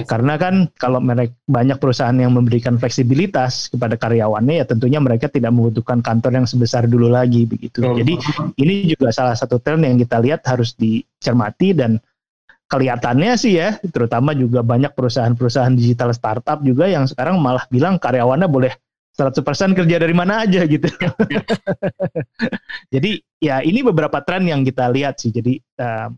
Karena 0.06 0.34
kan 0.38 0.68
kalau 0.78 0.98
mereka 1.02 1.34
banyak 1.48 1.78
perusahaan 1.78 2.14
yang 2.16 2.32
memberikan 2.34 2.76
fleksibilitas 2.76 3.70
kepada 3.72 3.98
karyawannya 3.98 4.62
ya 4.62 4.64
tentunya 4.66 4.98
mereka 5.02 5.26
tidak 5.26 5.50
membutuhkan 5.54 6.00
kantor 6.00 6.42
yang 6.42 6.46
sebesar 6.46 6.86
dulu 6.86 7.10
lagi 7.10 7.44
begitu. 7.46 7.82
Oh. 7.82 7.96
Jadi 7.96 8.14
ini 8.60 8.92
juga 8.94 9.10
salah 9.10 9.34
satu 9.34 9.58
tren 9.58 9.82
yang 9.82 9.98
kita 9.98 10.22
lihat 10.22 10.46
harus 10.46 10.74
dicermati 10.78 11.74
dan 11.74 11.98
kelihatannya 12.70 13.34
sih 13.34 13.58
ya 13.58 13.74
terutama 13.90 14.30
juga 14.30 14.62
banyak 14.62 14.94
perusahaan-perusahaan 14.94 15.74
digital 15.74 16.14
startup 16.14 16.62
juga 16.62 16.86
yang 16.86 17.02
sekarang 17.10 17.42
malah 17.42 17.66
bilang 17.66 17.98
karyawannya 17.98 18.46
boleh 18.46 18.72
100% 19.18 19.76
kerja 19.76 19.96
dari 20.00 20.14
mana 20.14 20.46
aja 20.46 20.64
gitu. 20.64 20.86
Jadi 22.94 23.20
ya 23.42 23.60
ini 23.60 23.84
beberapa 23.84 24.22
tren 24.24 24.46
yang 24.48 24.64
kita 24.64 24.88
lihat 24.88 25.20
sih. 25.20 25.34
Jadi 25.34 25.60
uh, 25.82 26.08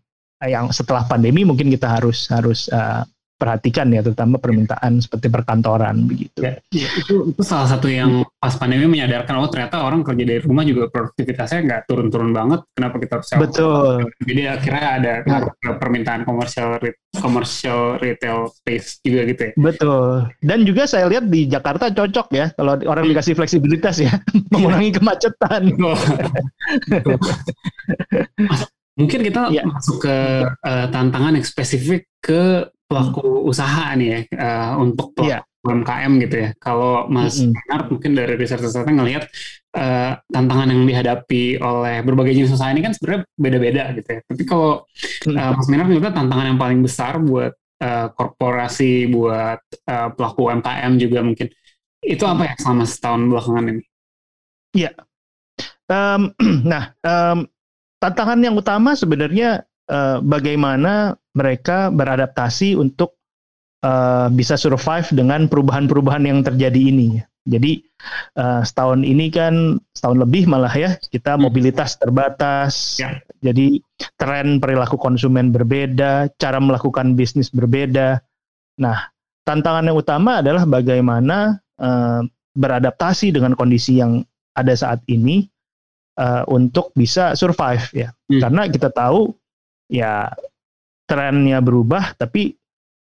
yang 0.46 0.70
setelah 0.70 1.06
pandemi 1.06 1.42
mungkin 1.42 1.72
kita 1.72 1.98
harus 1.98 2.30
harus 2.30 2.70
uh, 2.70 3.02
perhatikan 3.42 3.90
ya 3.90 4.06
terutama 4.06 4.38
permintaan 4.38 5.02
seperti 5.02 5.26
perkantoran 5.26 6.06
begitu. 6.06 6.38
Ya, 6.38 6.62
ya, 6.70 6.86
itu 6.94 7.34
itu 7.34 7.42
salah 7.42 7.66
satu 7.66 7.90
yang 7.90 8.22
pas 8.38 8.54
pandemi 8.54 8.86
menyadarkan 8.86 9.42
oh 9.42 9.50
ternyata 9.50 9.82
orang 9.82 10.06
kerja 10.06 10.22
dari 10.22 10.38
rumah 10.38 10.62
juga 10.62 10.86
produktivitasnya 10.94 11.66
nggak 11.66 11.90
turun-turun 11.90 12.30
banget. 12.30 12.62
Kenapa 12.78 13.02
kita 13.02 13.18
harus 13.18 13.34
Betul. 13.34 14.06
Jadi 14.22 14.42
akhirnya 14.46 14.88
ada 15.02 15.12
nah. 15.26 15.74
permintaan 15.74 16.22
komersial 16.22 16.78
komersial 17.18 17.98
retail 17.98 18.46
space 18.54 19.02
juga 19.02 19.26
gitu 19.26 19.50
ya. 19.50 19.52
Betul. 19.58 20.30
Dan 20.38 20.62
juga 20.62 20.86
saya 20.86 21.10
lihat 21.10 21.26
di 21.26 21.50
Jakarta 21.50 21.90
cocok 21.90 22.30
ya 22.30 22.54
kalau 22.54 22.78
orang 22.86 23.10
hmm. 23.10 23.18
dikasih 23.18 23.34
fleksibilitas 23.34 23.98
ya 23.98 24.22
mengurangi 24.54 24.94
kemacetan. 24.94 25.74
Oh. 25.82 25.98
Mungkin 28.92 29.24
kita 29.24 29.48
ya. 29.48 29.64
masuk 29.64 30.04
ke 30.04 30.16
uh, 30.52 30.86
tantangan 30.92 31.32
yang 31.32 31.46
spesifik 31.48 32.04
ke 32.20 32.68
pelaku 32.92 33.48
usaha 33.48 33.96
nih 33.96 34.08
ya 34.12 34.20
uh, 34.36 34.72
untuk 34.84 35.16
pelaku 35.16 35.40
yeah. 35.40 35.42
UMKM 35.62 36.12
gitu 36.28 36.36
ya. 36.42 36.48
Kalau 36.58 37.06
Mas 37.08 37.40
mm 37.40 37.54
-hmm. 37.54 37.88
mungkin 37.88 38.12
dari 38.18 38.34
riset 38.36 38.60
risetnya 38.60 38.92
ngelihat 38.92 39.24
uh, 39.78 40.18
tantangan 40.28 40.68
yang 40.68 40.84
dihadapi 40.84 41.62
oleh 41.62 42.04
berbagai 42.04 42.36
jenis 42.36 42.52
usaha 42.52 42.68
ini 42.74 42.82
kan 42.84 42.92
sebenarnya 42.92 43.22
beda-beda 43.38 43.82
gitu 43.96 44.08
ya. 44.10 44.20
Tapi 44.26 44.42
kalau 44.44 44.84
uh, 45.30 45.50
Mas 45.56 45.66
Minar 45.70 45.88
juga 45.88 46.10
tantangan 46.12 46.46
yang 46.52 46.58
paling 46.60 46.80
besar 46.82 47.22
buat 47.22 47.54
uh, 47.80 48.06
korporasi, 48.12 49.08
buat 49.08 49.62
uh, 49.88 50.08
pelaku 50.12 50.50
UMKM 50.50 50.92
juga 51.00 51.18
mungkin 51.24 51.48
itu 52.02 52.24
apa 52.26 52.50
ya 52.50 52.54
selama 52.58 52.84
setahun 52.84 53.22
belakangan 53.30 53.64
ini? 53.70 53.82
Iya. 54.76 54.92
Yeah. 54.92 54.94
Um, 55.92 56.32
nah, 56.64 56.96
um, 57.04 57.44
tantangan 58.00 58.40
yang 58.40 58.56
utama 58.56 58.96
sebenarnya 58.96 59.60
uh, 59.92 60.24
bagaimana 60.24 61.20
mereka 61.32 61.88
beradaptasi 61.88 62.76
untuk 62.76 63.16
uh, 63.84 64.28
bisa 64.32 64.56
survive 64.56 65.08
dengan 65.12 65.48
perubahan-perubahan 65.48 66.24
yang 66.28 66.40
terjadi 66.44 66.80
ini. 66.92 67.20
Jadi 67.42 67.82
uh, 68.38 68.62
setahun 68.62 69.02
ini 69.02 69.26
kan 69.26 69.74
setahun 69.98 70.22
lebih 70.22 70.46
malah 70.46 70.70
ya 70.70 70.94
kita 71.10 71.34
hmm. 71.34 71.42
mobilitas 71.42 71.98
terbatas. 71.98 73.02
Ya. 73.02 73.18
Jadi 73.42 73.82
tren 74.14 74.62
perilaku 74.62 74.94
konsumen 74.94 75.50
berbeda, 75.50 76.30
cara 76.38 76.62
melakukan 76.62 77.18
bisnis 77.18 77.50
berbeda. 77.50 78.22
Nah, 78.78 79.10
tantangan 79.42 79.90
yang 79.90 79.98
utama 79.98 80.38
adalah 80.38 80.62
bagaimana 80.62 81.58
uh, 81.82 82.22
beradaptasi 82.54 83.34
dengan 83.34 83.58
kondisi 83.58 83.98
yang 83.98 84.22
ada 84.54 84.76
saat 84.78 85.02
ini 85.10 85.48
uh, 86.22 86.46
untuk 86.46 86.94
bisa 86.94 87.34
survive 87.34 87.82
ya. 87.90 88.08
Hmm. 88.30 88.38
Karena 88.38 88.62
kita 88.70 88.94
tahu 88.94 89.34
ya 89.90 90.30
trennya 91.06 91.58
berubah, 91.60 92.14
tapi 92.16 92.54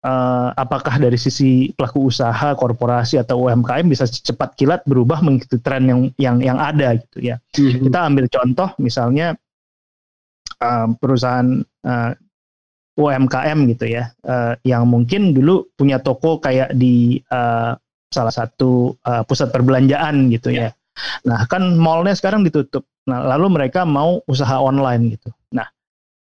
uh, 0.04 0.50
apakah 0.57 0.97
dari 1.00 1.16
sisi 1.21 1.71
pelaku 1.76 2.09
usaha, 2.09 2.57
korporasi 2.57 3.21
atau 3.21 3.49
UMKM 3.49 3.87
bisa 3.88 4.09
cepat 4.09 4.57
kilat 4.57 4.80
berubah 4.88 5.21
mengikuti 5.21 5.61
tren 5.61 5.87
yang 5.88 6.00
yang 6.16 6.37
yang 6.40 6.59
ada 6.59 6.97
gitu 6.97 7.19
ya. 7.21 7.37
Mm-hmm. 7.57 7.90
Kita 7.90 7.99
ambil 8.09 8.25
contoh 8.28 8.69
misalnya 8.80 9.37
uh, 10.61 10.88
perusahaan 10.97 11.61
uh, 11.85 12.12
UMKM 13.00 13.59
gitu 13.76 13.87
ya, 13.88 14.12
uh, 14.28 14.52
yang 14.66 14.85
mungkin 14.88 15.33
dulu 15.33 15.69
punya 15.76 16.02
toko 16.02 16.37
kayak 16.42 16.76
di 16.76 17.21
uh, 17.33 17.73
salah 18.11 18.35
satu 18.35 18.99
uh, 19.07 19.23
pusat 19.25 19.54
perbelanjaan 19.54 20.28
gitu 20.35 20.50
yeah. 20.50 20.75
ya. 20.75 20.76
Nah 21.25 21.47
kan 21.47 21.78
mallnya 21.78 22.12
sekarang 22.12 22.45
ditutup. 22.45 22.85
Nah 23.09 23.25
lalu 23.25 23.57
mereka 23.57 23.87
mau 23.87 24.21
usaha 24.26 24.59
online 24.59 25.16
gitu. 25.16 25.30
Nah 25.54 25.64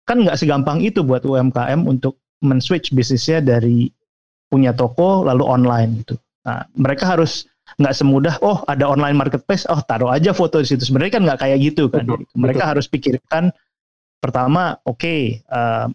kan 0.07 0.23
nggak 0.23 0.39
segampang 0.39 0.81
itu 0.81 1.03
buat 1.03 1.27
UMKM 1.27 1.85
untuk 1.85 2.23
men-switch 2.41 2.95
bisnisnya 2.95 3.43
dari 3.43 3.91
punya 4.47 4.71
toko 4.71 5.27
lalu 5.27 5.43
online 5.43 6.07
gitu. 6.07 6.15
Nah, 6.47 6.63
mereka 6.79 7.19
harus 7.19 7.51
nggak 7.77 7.95
semudah 7.99 8.35
oh 8.47 8.63
ada 8.71 8.87
online 8.87 9.19
marketplace 9.19 9.67
oh 9.67 9.83
taruh 9.85 10.09
aja 10.09 10.31
foto 10.31 10.63
di 10.63 10.71
situ 10.71 10.87
sebenarnya 10.87 11.19
kan 11.19 11.23
nggak 11.27 11.41
kayak 11.43 11.59
gitu 11.61 11.91
kan 11.91 12.07
betul, 12.07 12.23
mereka 12.39 12.63
betul. 12.63 12.71
harus 12.73 12.87
pikirkan 12.87 13.45
pertama 14.23 14.79
oke 14.87 15.03
okay, 15.03 15.43
uh, 15.51 15.85
eh, 15.85 15.87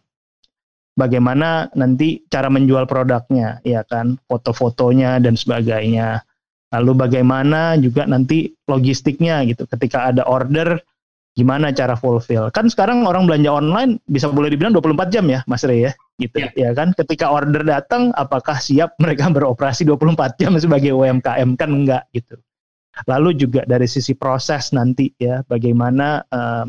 bagaimana 0.99 1.71
nanti 1.73 2.21
cara 2.27 2.51
menjual 2.51 2.85
produknya 2.85 3.63
ya 3.63 3.87
kan 3.87 4.19
foto-fotonya 4.27 5.23
dan 5.23 5.39
sebagainya 5.39 6.21
lalu 6.75 7.07
bagaimana 7.07 7.79
juga 7.79 8.03
nanti 8.03 8.51
logistiknya 8.67 9.41
gitu 9.47 9.63
ketika 9.65 10.11
ada 10.11 10.27
order 10.27 10.75
gimana 11.31 11.71
cara 11.71 11.95
fulfill. 11.95 12.51
Kan 12.51 12.67
sekarang 12.67 13.07
orang 13.07 13.23
belanja 13.23 13.51
online 13.51 14.03
bisa 14.11 14.27
boleh 14.27 14.51
dibilang 14.51 14.75
24 14.75 15.13
jam 15.13 15.25
ya, 15.31 15.39
Mas 15.47 15.63
Rey 15.63 15.87
ya. 15.87 15.91
Gitu 16.19 16.35
ya, 16.37 16.49
ya 16.53 16.71
kan. 16.75 16.91
Ketika 16.93 17.31
order 17.31 17.63
datang 17.63 18.11
apakah 18.19 18.59
siap 18.59 18.99
mereka 18.99 19.31
beroperasi 19.35 19.87
24 19.87 20.39
jam 20.39 20.51
sebagai 20.59 20.91
UMKM 20.91 21.55
kan 21.55 21.69
enggak 21.71 22.03
gitu. 22.11 22.35
Lalu 23.07 23.39
juga 23.39 23.63
dari 23.63 23.87
sisi 23.87 24.11
proses 24.19 24.75
nanti 24.75 25.15
ya, 25.15 25.39
bagaimana 25.47 26.19
uh, 26.27 26.67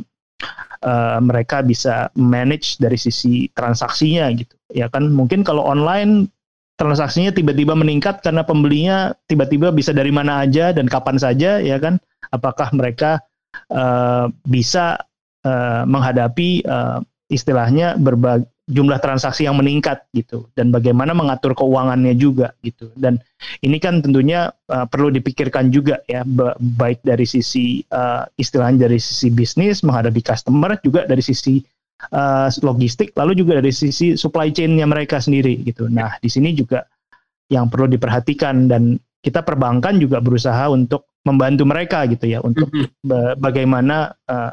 uh, 0.86 1.18
mereka 1.18 1.66
bisa 1.66 2.06
manage 2.14 2.78
dari 2.78 2.94
sisi 2.94 3.50
transaksinya 3.50 4.30
gitu. 4.30 4.54
Ya 4.70 4.86
kan 4.86 5.10
mungkin 5.10 5.42
kalau 5.42 5.66
online 5.66 6.30
transaksinya 6.78 7.34
tiba-tiba 7.34 7.74
meningkat 7.74 8.22
karena 8.22 8.46
pembelinya 8.46 9.12
tiba-tiba 9.26 9.74
bisa 9.74 9.90
dari 9.90 10.14
mana 10.14 10.46
aja 10.46 10.70
dan 10.70 10.86
kapan 10.86 11.18
saja 11.18 11.58
ya 11.58 11.76
kan. 11.82 11.98
Apakah 12.30 12.70
mereka 12.72 13.18
uh, 13.72 14.26
bisa 14.46 15.00
uh, 15.44 15.82
menghadapi 15.84 16.64
uh, 16.66 17.00
istilahnya 17.32 17.96
berbagai 17.96 18.52
jumlah 18.70 19.02
transaksi 19.02 19.44
yang 19.44 19.58
meningkat 19.58 20.06
gitu. 20.14 20.46
Dan 20.54 20.70
bagaimana 20.70 21.10
mengatur 21.12 21.52
keuangannya 21.52 22.14
juga 22.14 22.54
gitu. 22.62 22.94
Dan 22.94 23.18
ini 23.60 23.82
kan 23.82 24.00
tentunya 24.00 24.54
uh, 24.70 24.86
perlu 24.86 25.10
dipikirkan 25.10 25.74
juga 25.74 25.98
ya 26.06 26.22
baik 26.58 27.02
dari 27.02 27.26
sisi 27.26 27.82
uh, 27.90 28.24
istilahnya 28.38 28.86
dari 28.86 29.02
sisi 29.02 29.34
bisnis 29.34 29.82
menghadapi 29.82 30.22
customer 30.22 30.78
juga 30.86 31.04
dari 31.10 31.20
sisi 31.20 31.58
uh, 32.14 32.48
logistik 32.62 33.12
lalu 33.18 33.42
juga 33.42 33.58
dari 33.58 33.74
sisi 33.74 34.14
supply 34.14 34.54
chainnya 34.54 34.86
mereka 34.86 35.18
sendiri 35.18 35.58
gitu. 35.66 35.90
Nah 35.90 36.16
di 36.22 36.30
sini 36.30 36.54
juga 36.54 36.86
yang 37.50 37.68
perlu 37.68 37.90
diperhatikan 37.90 38.70
dan 38.70 38.96
kita 39.22 39.44
perbankan 39.44 40.00
juga 40.00 40.18
berusaha 40.18 40.70
untuk 40.72 41.11
membantu 41.22 41.62
mereka 41.66 42.02
gitu 42.10 42.26
ya 42.26 42.38
untuk 42.42 42.66
-hmm. 42.70 43.38
bagaimana 43.38 44.10
uh, 44.26 44.52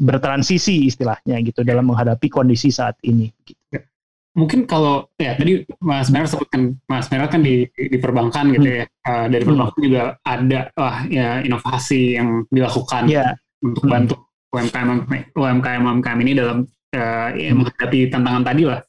bertransisi 0.00 0.88
istilahnya 0.88 1.36
gitu 1.44 1.60
dalam 1.60 1.92
menghadapi 1.92 2.32
kondisi 2.32 2.72
saat 2.72 2.96
ini. 3.04 3.28
Gitu. 3.44 3.60
Ya. 3.68 3.84
Mungkin 4.32 4.64
kalau 4.64 5.10
ya 5.20 5.36
tadi 5.36 5.66
Mas 5.84 6.08
Merah 6.08 6.30
sebutkan 6.30 6.78
Mas 6.88 7.12
Merah 7.12 7.28
kan 7.28 7.44
di, 7.44 7.68
di 7.76 7.98
perbankan 8.00 8.48
gitu 8.56 8.64
hmm. 8.64 8.78
ya 8.80 8.84
uh, 9.04 9.26
dari 9.28 9.42
perbankan 9.44 9.76
hmm. 9.76 9.86
juga 9.86 10.02
ada 10.24 10.60
wah 10.72 10.98
ya 11.10 11.44
inovasi 11.44 12.16
yang 12.16 12.48
dilakukan 12.48 13.10
yeah. 13.10 13.36
untuk 13.60 13.84
hmm. 13.84 13.92
bantu 13.92 14.14
UMKM 14.50 14.88
UMKM 15.34 15.82
UMKM 15.84 16.18
ini 16.24 16.32
dalam 16.32 16.58
uh, 16.96 17.28
ya, 17.34 17.52
menghadapi 17.54 17.98
tantangan 18.08 18.42
tadi 18.46 18.62
lah 18.66 18.80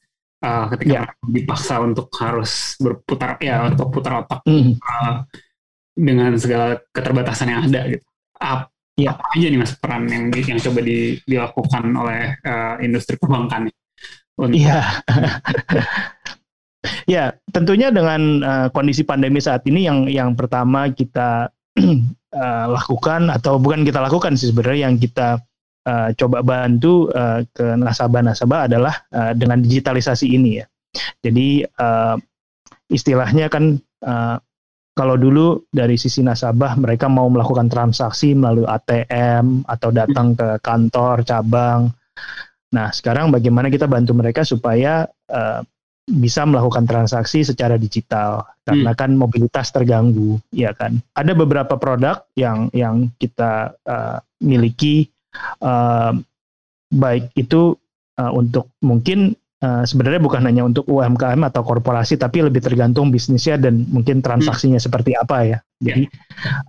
uh, 0.46 0.66
ketika 0.78 1.10
yeah. 1.10 1.26
dipaksa 1.26 1.76
untuk 1.82 2.08
harus 2.22 2.78
berputar 2.78 3.38
ya 3.42 3.70
untuk 3.70 3.88
putar 3.94 4.26
otak 4.26 4.42
mm. 4.46 4.78
uh, 4.78 5.26
dengan 5.96 6.36
segala 6.40 6.80
keterbatasan 6.92 7.52
yang 7.52 7.62
ada 7.68 7.82
gitu. 7.92 8.06
Ap, 8.42 8.72
yeah. 8.98 9.14
Apa 9.14 9.24
aja 9.38 9.48
nih 9.52 9.60
mas 9.60 9.74
peran 9.78 10.08
yang 10.10 10.32
yang 10.34 10.60
coba 10.60 10.80
di, 10.82 11.20
dilakukan 11.28 11.84
oleh 11.94 12.22
uh, 12.42 12.76
industri 12.82 13.16
perbankan? 13.20 13.70
Iya. 14.50 14.82
ya, 17.14 17.36
tentunya 17.54 17.94
dengan 17.94 18.42
uh, 18.42 18.68
kondisi 18.74 19.06
pandemi 19.06 19.38
saat 19.38 19.62
ini 19.70 19.86
yang 19.86 20.10
yang 20.10 20.34
pertama 20.34 20.90
kita 20.90 21.54
uh, 22.34 22.66
lakukan 22.78 23.30
atau 23.30 23.62
bukan 23.62 23.86
kita 23.86 24.02
lakukan 24.02 24.34
sih 24.34 24.50
sebenarnya 24.50 24.90
yang 24.90 24.98
kita 24.98 25.38
uh, 25.86 26.10
coba 26.18 26.42
bantu 26.42 27.12
uh, 27.14 27.46
ke 27.54 27.78
nasabah-nasabah 27.78 28.72
adalah 28.72 28.96
uh, 29.14 29.38
dengan 29.38 29.62
digitalisasi 29.62 30.34
ini 30.34 30.64
ya. 30.64 30.66
Jadi 31.22 31.64
uh, 31.64 32.18
istilahnya 32.92 33.48
kan 33.48 33.80
uh, 34.04 34.36
kalau 34.92 35.16
dulu 35.16 35.64
dari 35.72 35.96
sisi 35.96 36.20
nasabah 36.20 36.76
mereka 36.76 37.08
mau 37.08 37.32
melakukan 37.32 37.72
transaksi 37.72 38.36
melalui 38.36 38.68
ATM 38.68 39.64
atau 39.64 39.90
datang 39.90 40.36
ke 40.36 40.60
kantor 40.60 41.24
cabang. 41.24 41.88
Nah 42.76 42.92
sekarang 42.92 43.32
bagaimana 43.32 43.72
kita 43.72 43.88
bantu 43.88 44.12
mereka 44.16 44.44
supaya 44.44 45.08
uh, 45.32 45.64
bisa 46.12 46.44
melakukan 46.44 46.84
transaksi 46.84 47.46
secara 47.46 47.80
digital 47.80 48.44
karena 48.66 48.92
hmm. 48.92 49.00
kan 49.00 49.12
mobilitas 49.16 49.70
terganggu 49.70 50.42
ya 50.52 50.74
kan 50.74 50.98
ada 51.14 51.32
beberapa 51.38 51.78
produk 51.78 52.26
yang 52.34 52.68
yang 52.74 53.14
kita 53.22 53.78
uh, 53.86 54.18
miliki 54.42 55.08
uh, 55.62 56.12
baik 56.92 57.32
itu 57.38 57.78
uh, 58.20 58.32
untuk 58.34 58.74
mungkin 58.84 59.38
uh, 59.62 59.84
sebenarnya 59.86 60.22
bukan 60.22 60.42
hanya 60.44 60.66
untuk 60.66 60.86
UMKM 60.90 61.42
atau 61.48 61.62
korporasi 61.62 62.18
tapi 62.18 62.46
lebih 62.46 62.62
tergantung 62.62 63.14
bisnisnya 63.14 63.58
dan 63.62 63.86
mungkin 63.90 64.20
transaksinya 64.20 64.82
hmm. 64.82 64.86
seperti 64.86 65.12
apa 65.16 65.38
ya. 65.46 65.58
Jadi 65.82 66.04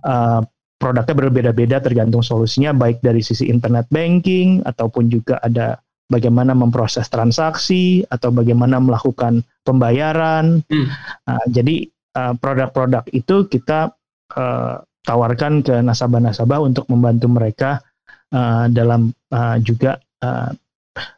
uh, 0.07 0.41
produknya 0.77 1.15
berbeda-beda 1.15 1.77
tergantung 1.83 2.25
solusinya 2.25 2.73
baik 2.73 3.01
dari 3.03 3.21
sisi 3.21 3.47
internet 3.47 3.87
banking 3.93 4.63
ataupun 4.65 5.07
juga 5.07 5.39
ada 5.41 5.79
bagaimana 6.11 6.51
memproses 6.53 7.07
transaksi 7.07 8.03
atau 8.09 8.29
bagaimana 8.29 8.77
melakukan 8.79 9.41
pembayaran. 9.65 10.61
Hmm. 10.67 10.87
Uh, 11.27 11.45
jadi 11.49 11.89
produk-produk 12.13 13.09
uh, 13.09 13.13
itu 13.13 13.49
kita 13.49 13.89
uh, 14.37 14.77
tawarkan 15.03 15.65
ke 15.65 15.75
nasabah-nasabah 15.83 16.59
untuk 16.63 16.87
membantu 16.87 17.27
mereka 17.27 17.83
uh, 18.31 18.65
dalam 18.71 19.11
uh, 19.35 19.57
juga 19.59 19.99
uh, 20.23 20.51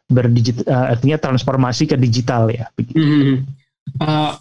berdigit 0.08 0.64
uh, 0.66 0.92
artinya 0.92 1.20
transformasi 1.20 1.88
ke 1.88 1.96
digital 1.96 2.48
ya. 2.48 2.66
Begitu. 2.74 2.96
Mm 2.96 3.08
-hmm. 3.08 3.36
uh, 4.02 4.32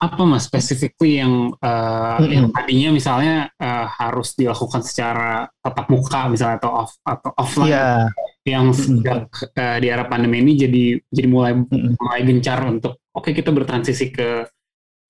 apa 0.00 0.22
mas 0.24 0.48
specifically 0.48 1.20
yang 1.20 1.52
uh, 1.60 2.16
mm 2.16 2.24
-hmm. 2.24 2.32
yang 2.32 2.46
tadinya 2.56 2.88
misalnya 2.88 3.34
uh, 3.60 3.84
harus 4.00 4.32
dilakukan 4.32 4.80
secara 4.80 5.44
tatap 5.60 5.86
muka 5.92 6.24
misalnya 6.32 6.56
atau 6.56 6.72
off 6.72 6.92
atau 7.04 7.30
offline 7.36 7.76
yeah. 7.76 8.08
yang 8.48 8.72
sejak 8.72 9.28
uh, 9.60 9.76
di 9.76 9.92
era 9.92 10.08
pandemi 10.08 10.40
ini 10.40 10.56
jadi 10.56 10.84
jadi 11.12 11.28
mulai 11.28 11.52
mm 11.52 11.68
-hmm. 11.68 11.92
mulai 12.00 12.20
gencar 12.24 12.64
untuk 12.64 12.96
oke 13.12 13.28
okay, 13.28 13.36
kita 13.36 13.52
bertransisi 13.52 14.08
ke 14.08 14.48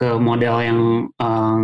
ke 0.00 0.16
model 0.16 0.56
yang 0.64 0.80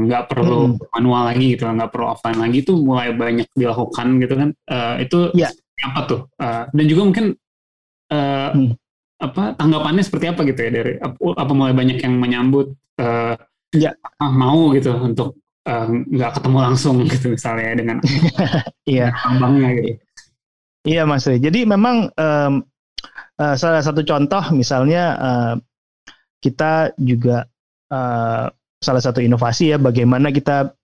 nggak 0.04 0.22
uh, 0.22 0.28
perlu 0.28 0.76
hmm. 0.76 0.92
manual 0.92 1.25
lagi 1.32 1.56
gitu, 1.56 1.64
nggak 1.64 1.88
perlu 1.88 2.12
offline 2.12 2.36
lagi 2.36 2.60
itu 2.60 2.76
mulai 2.76 3.16
banyak 3.16 3.48
dilakukan 3.56 4.20
gitu 4.20 4.34
kan. 4.36 4.50
Uh, 4.68 4.94
itu 5.00 5.18
yeah. 5.32 5.48
Apa 5.85 6.00
tuh? 6.09 6.21
Uh, 6.40 6.64
dan 6.73 6.85
juga 6.88 7.02
mungkin 7.04 7.26
uh, 8.12 8.50
hmm. 8.54 8.73
apa 9.21 9.56
tanggapannya 9.56 10.04
seperti 10.04 10.26
apa 10.28 10.45
gitu 10.45 10.61
ya 10.61 10.71
dari 10.73 10.92
apa, 11.00 11.16
apa 11.16 11.52
mulai 11.52 11.75
banyak 11.76 11.99
yang 12.00 12.14
menyambut 12.16 12.73
uh, 13.00 13.36
ya 13.73 13.93
ah, 14.21 14.32
mau 14.32 14.73
gitu 14.73 14.93
untuk 14.97 15.36
nggak 15.67 16.30
uh, 16.30 16.34
ketemu 16.39 16.58
langsung 16.62 17.02
gitu 17.10 17.34
misalnya 17.34 17.75
dengan 17.76 17.97
iya 18.89 19.10
abangnya 19.26 19.71
gitu. 19.82 19.93
Iya 20.86 21.02
Mas. 21.02 21.26
Jadi 21.26 21.67
memang 21.67 22.15
um, 22.15 22.62
uh, 23.43 23.54
salah 23.58 23.82
satu 23.82 24.06
contoh 24.06 24.54
misalnya 24.54 25.04
uh, 25.19 25.54
kita 26.39 26.95
juga 26.95 27.50
uh, 27.91 28.47
salah 28.78 29.02
satu 29.02 29.19
inovasi 29.19 29.75
ya 29.75 29.82
bagaimana 29.82 30.30
kita 30.30 30.75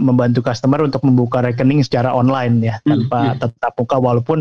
membantu 0.00 0.40
customer 0.40 0.80
untuk 0.82 1.04
membuka 1.04 1.44
rekening 1.44 1.84
secara 1.84 2.10
online 2.10 2.58
ya 2.64 2.74
hmm, 2.82 2.88
tanpa 2.88 3.20
hmm. 3.20 3.38
tetap 3.44 3.72
muka 3.76 3.96
walaupun 4.00 4.38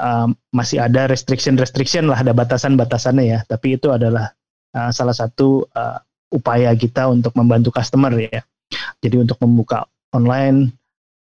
um, 0.00 0.32
masih 0.56 0.80
ada 0.80 1.06
restriction-restriction 1.06 2.08
lah 2.08 2.18
ada 2.18 2.32
batasan-batasannya 2.32 3.24
ya 3.28 3.38
tapi 3.46 3.76
itu 3.76 3.92
adalah 3.92 4.32
uh, 4.72 4.90
salah 4.90 5.14
satu 5.14 5.68
uh, 5.76 6.00
upaya 6.32 6.72
kita 6.72 7.12
untuk 7.12 7.36
membantu 7.36 7.70
customer 7.70 8.10
ya 8.16 8.40
jadi 9.04 9.20
untuk 9.20 9.36
membuka 9.44 9.84
online 10.16 10.72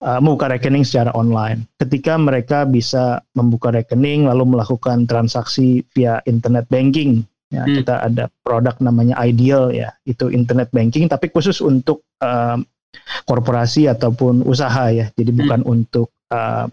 uh, 0.04 0.20
membuka 0.20 0.52
rekening 0.52 0.84
secara 0.84 1.10
online 1.16 1.64
ketika 1.80 2.20
mereka 2.20 2.68
bisa 2.68 3.24
membuka 3.32 3.72
rekening 3.72 4.28
lalu 4.28 4.54
melakukan 4.54 5.08
transaksi 5.08 5.82
via 5.96 6.20
internet 6.28 6.68
banking 6.68 7.24
Ya, 7.50 7.66
hmm. 7.66 7.82
kita 7.82 7.94
ada 8.06 8.30
produk 8.46 8.78
namanya 8.78 9.18
Ideal 9.26 9.74
ya, 9.74 9.90
itu 10.06 10.30
internet 10.30 10.70
banking 10.70 11.10
tapi 11.10 11.34
khusus 11.34 11.58
untuk 11.58 12.06
uh, 12.22 12.54
korporasi 13.24 13.86
ataupun 13.86 14.42
usaha 14.46 14.90
ya. 14.90 15.06
Jadi 15.14 15.30
bukan 15.34 15.60
hmm. 15.62 15.72
untuk 15.72 16.10
uh, 16.34 16.66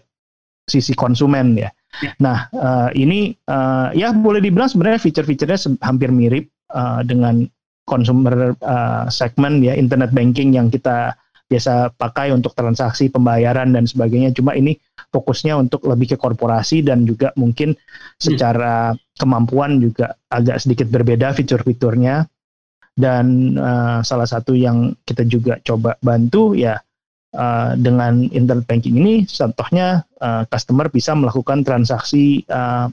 sisi 0.68 0.92
konsumen 0.92 1.56
ya. 1.56 1.70
ya. 2.04 2.12
Nah, 2.20 2.50
uh, 2.52 2.88
ini 2.92 3.32
uh, 3.48 3.90
ya 3.96 4.12
boleh 4.12 4.44
dibilang 4.44 4.68
sebenarnya 4.68 5.00
fitur-fiturnya 5.00 5.58
hampir 5.80 6.12
mirip 6.12 6.50
uh, 6.74 7.00
dengan 7.06 7.48
consumer 7.88 8.52
uh, 8.60 9.08
segmen 9.08 9.64
ya 9.64 9.72
internet 9.72 10.12
banking 10.12 10.52
yang 10.52 10.68
kita 10.68 11.16
biasa 11.48 11.96
pakai 11.96 12.28
untuk 12.36 12.52
transaksi 12.52 13.08
pembayaran 13.08 13.72
dan 13.72 13.88
sebagainya. 13.88 14.36
Cuma 14.36 14.52
ini 14.52 14.76
fokusnya 15.08 15.56
untuk 15.56 15.88
lebih 15.88 16.14
ke 16.14 16.16
korporasi 16.20 16.84
dan 16.84 17.08
juga 17.08 17.32
mungkin 17.40 17.72
hmm. 17.72 18.20
secara 18.20 18.92
kemampuan 19.16 19.80
juga 19.80 20.12
agak 20.28 20.60
sedikit 20.60 20.92
berbeda 20.92 21.32
fitur-fiturnya. 21.32 22.28
Dan 22.98 23.54
uh, 23.54 24.02
salah 24.02 24.26
satu 24.26 24.58
yang 24.58 24.90
kita 25.06 25.22
juga 25.22 25.62
coba 25.62 25.94
bantu 26.02 26.58
ya 26.58 26.74
uh, 27.38 27.78
dengan 27.78 28.26
internet 28.34 28.66
banking 28.66 28.98
ini, 28.98 29.22
contohnya 29.22 30.02
uh, 30.18 30.42
customer 30.50 30.90
bisa 30.90 31.14
melakukan 31.14 31.62
transaksi 31.62 32.42
uh, 32.50 32.90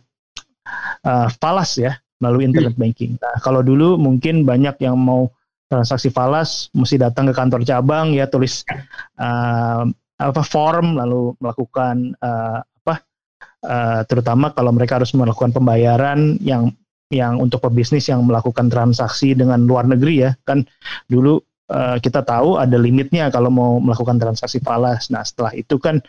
uh, 1.02 1.28
falas 1.42 1.82
ya 1.82 1.98
melalui 2.22 2.46
internet 2.46 2.78
banking. 2.78 3.18
Nah 3.18 3.42
kalau 3.42 3.66
dulu 3.66 3.98
mungkin 3.98 4.46
banyak 4.46 4.78
yang 4.86 4.96
mau 4.96 5.28
transaksi 5.66 6.14
falas 6.14 6.70
mesti 6.72 7.02
datang 7.02 7.28
ke 7.30 7.34
kantor 7.34 7.66
cabang 7.66 8.14
ya 8.14 8.30
tulis 8.30 8.62
uh, 9.18 9.84
apa 10.16 10.42
form 10.46 10.96
lalu 10.96 11.36
melakukan 11.42 12.16
uh, 12.22 12.62
apa 12.64 12.96
uh, 13.66 14.02
terutama 14.08 14.54
kalau 14.56 14.72
mereka 14.72 15.02
harus 15.02 15.12
melakukan 15.12 15.52
pembayaran 15.52 16.40
yang 16.40 16.72
yang 17.14 17.38
untuk 17.38 17.62
pebisnis 17.62 18.10
yang 18.10 18.26
melakukan 18.26 18.70
transaksi 18.70 19.38
dengan 19.38 19.62
luar 19.70 19.86
negeri 19.86 20.26
ya 20.26 20.32
kan 20.42 20.66
dulu 21.06 21.38
uh, 21.70 21.98
kita 22.02 22.26
tahu 22.26 22.58
ada 22.58 22.78
limitnya 22.78 23.30
kalau 23.30 23.54
mau 23.54 23.78
melakukan 23.78 24.18
transaksi 24.18 24.58
falas. 24.62 25.10
Nah 25.14 25.22
setelah 25.22 25.54
itu 25.54 25.78
kan 25.78 26.02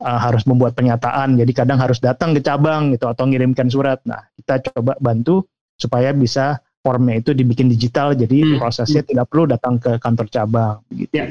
uh, 0.00 0.18
harus 0.20 0.48
membuat 0.48 0.72
pernyataan 0.72 1.36
jadi 1.36 1.52
kadang 1.52 1.78
harus 1.80 2.00
datang 2.00 2.32
ke 2.32 2.40
cabang 2.40 2.96
gitu 2.96 3.08
atau 3.08 3.28
ngirimkan 3.28 3.68
surat. 3.68 4.00
Nah 4.08 4.24
kita 4.40 4.72
coba 4.72 4.96
bantu 5.00 5.44
supaya 5.76 6.16
bisa 6.16 6.58
formnya 6.80 7.20
itu 7.20 7.36
dibikin 7.36 7.68
digital 7.68 8.16
jadi 8.16 8.56
hmm. 8.56 8.58
prosesnya 8.62 9.04
hmm. 9.04 9.10
tidak 9.12 9.24
perlu 9.28 9.44
datang 9.50 9.76
ke 9.76 10.00
kantor 10.00 10.26
cabang 10.32 10.76
gitu. 10.96 11.12
Ya. 11.12 11.24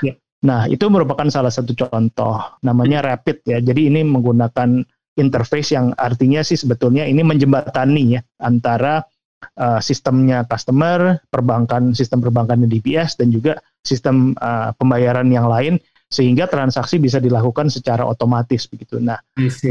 Ya. 0.00 0.14
Nah, 0.42 0.66
itu 0.66 0.82
merupakan 0.90 1.28
salah 1.30 1.54
satu 1.54 1.70
contoh 1.78 2.58
namanya 2.66 2.98
hmm. 2.98 3.06
Rapid 3.06 3.36
ya. 3.46 3.58
Jadi 3.62 3.92
ini 3.92 4.02
menggunakan 4.02 4.82
interface 5.18 5.76
yang 5.76 5.92
artinya 5.96 6.40
sih 6.40 6.56
sebetulnya 6.56 7.04
ini 7.04 7.20
menjembatani 7.20 8.16
ya 8.16 8.20
antara 8.40 9.04
uh, 9.58 9.80
sistemnya 9.82 10.46
customer, 10.48 11.20
perbankan 11.28 11.92
sistem 11.92 12.24
perbankan 12.24 12.64
di 12.64 12.78
DBS 12.78 13.20
dan 13.20 13.28
juga 13.28 13.58
sistem 13.82 14.32
uh, 14.38 14.72
pembayaran 14.78 15.28
yang 15.28 15.50
lain 15.50 15.76
sehingga 16.12 16.44
transaksi 16.44 17.00
bisa 17.00 17.16
dilakukan 17.16 17.72
secara 17.72 18.04
otomatis 18.04 18.68
begitu. 18.68 19.00
Nah, 19.00 19.16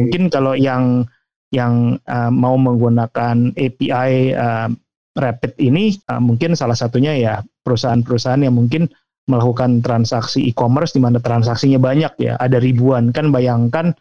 mungkin 0.09 0.33
kalau 0.33 0.57
yang 0.57 1.05
yang 1.53 1.99
uh, 2.07 2.31
mau 2.31 2.55
menggunakan 2.57 3.53
API 3.53 4.33
uh, 4.33 4.69
Rapid 5.11 5.59
ini 5.59 5.91
uh, 6.07 6.23
mungkin 6.23 6.55
salah 6.55 6.75
satunya 6.75 7.11
ya 7.19 7.33
perusahaan-perusahaan 7.67 8.47
yang 8.47 8.55
mungkin 8.55 8.87
melakukan 9.27 9.83
transaksi 9.83 10.47
e-commerce 10.49 10.97
di 10.97 11.03
mana 11.03 11.21
transaksinya 11.21 11.77
banyak 11.77 12.13
ya, 12.17 12.33
ada 12.39 12.57
ribuan 12.57 13.13
kan 13.13 13.29
bayangkan 13.29 13.93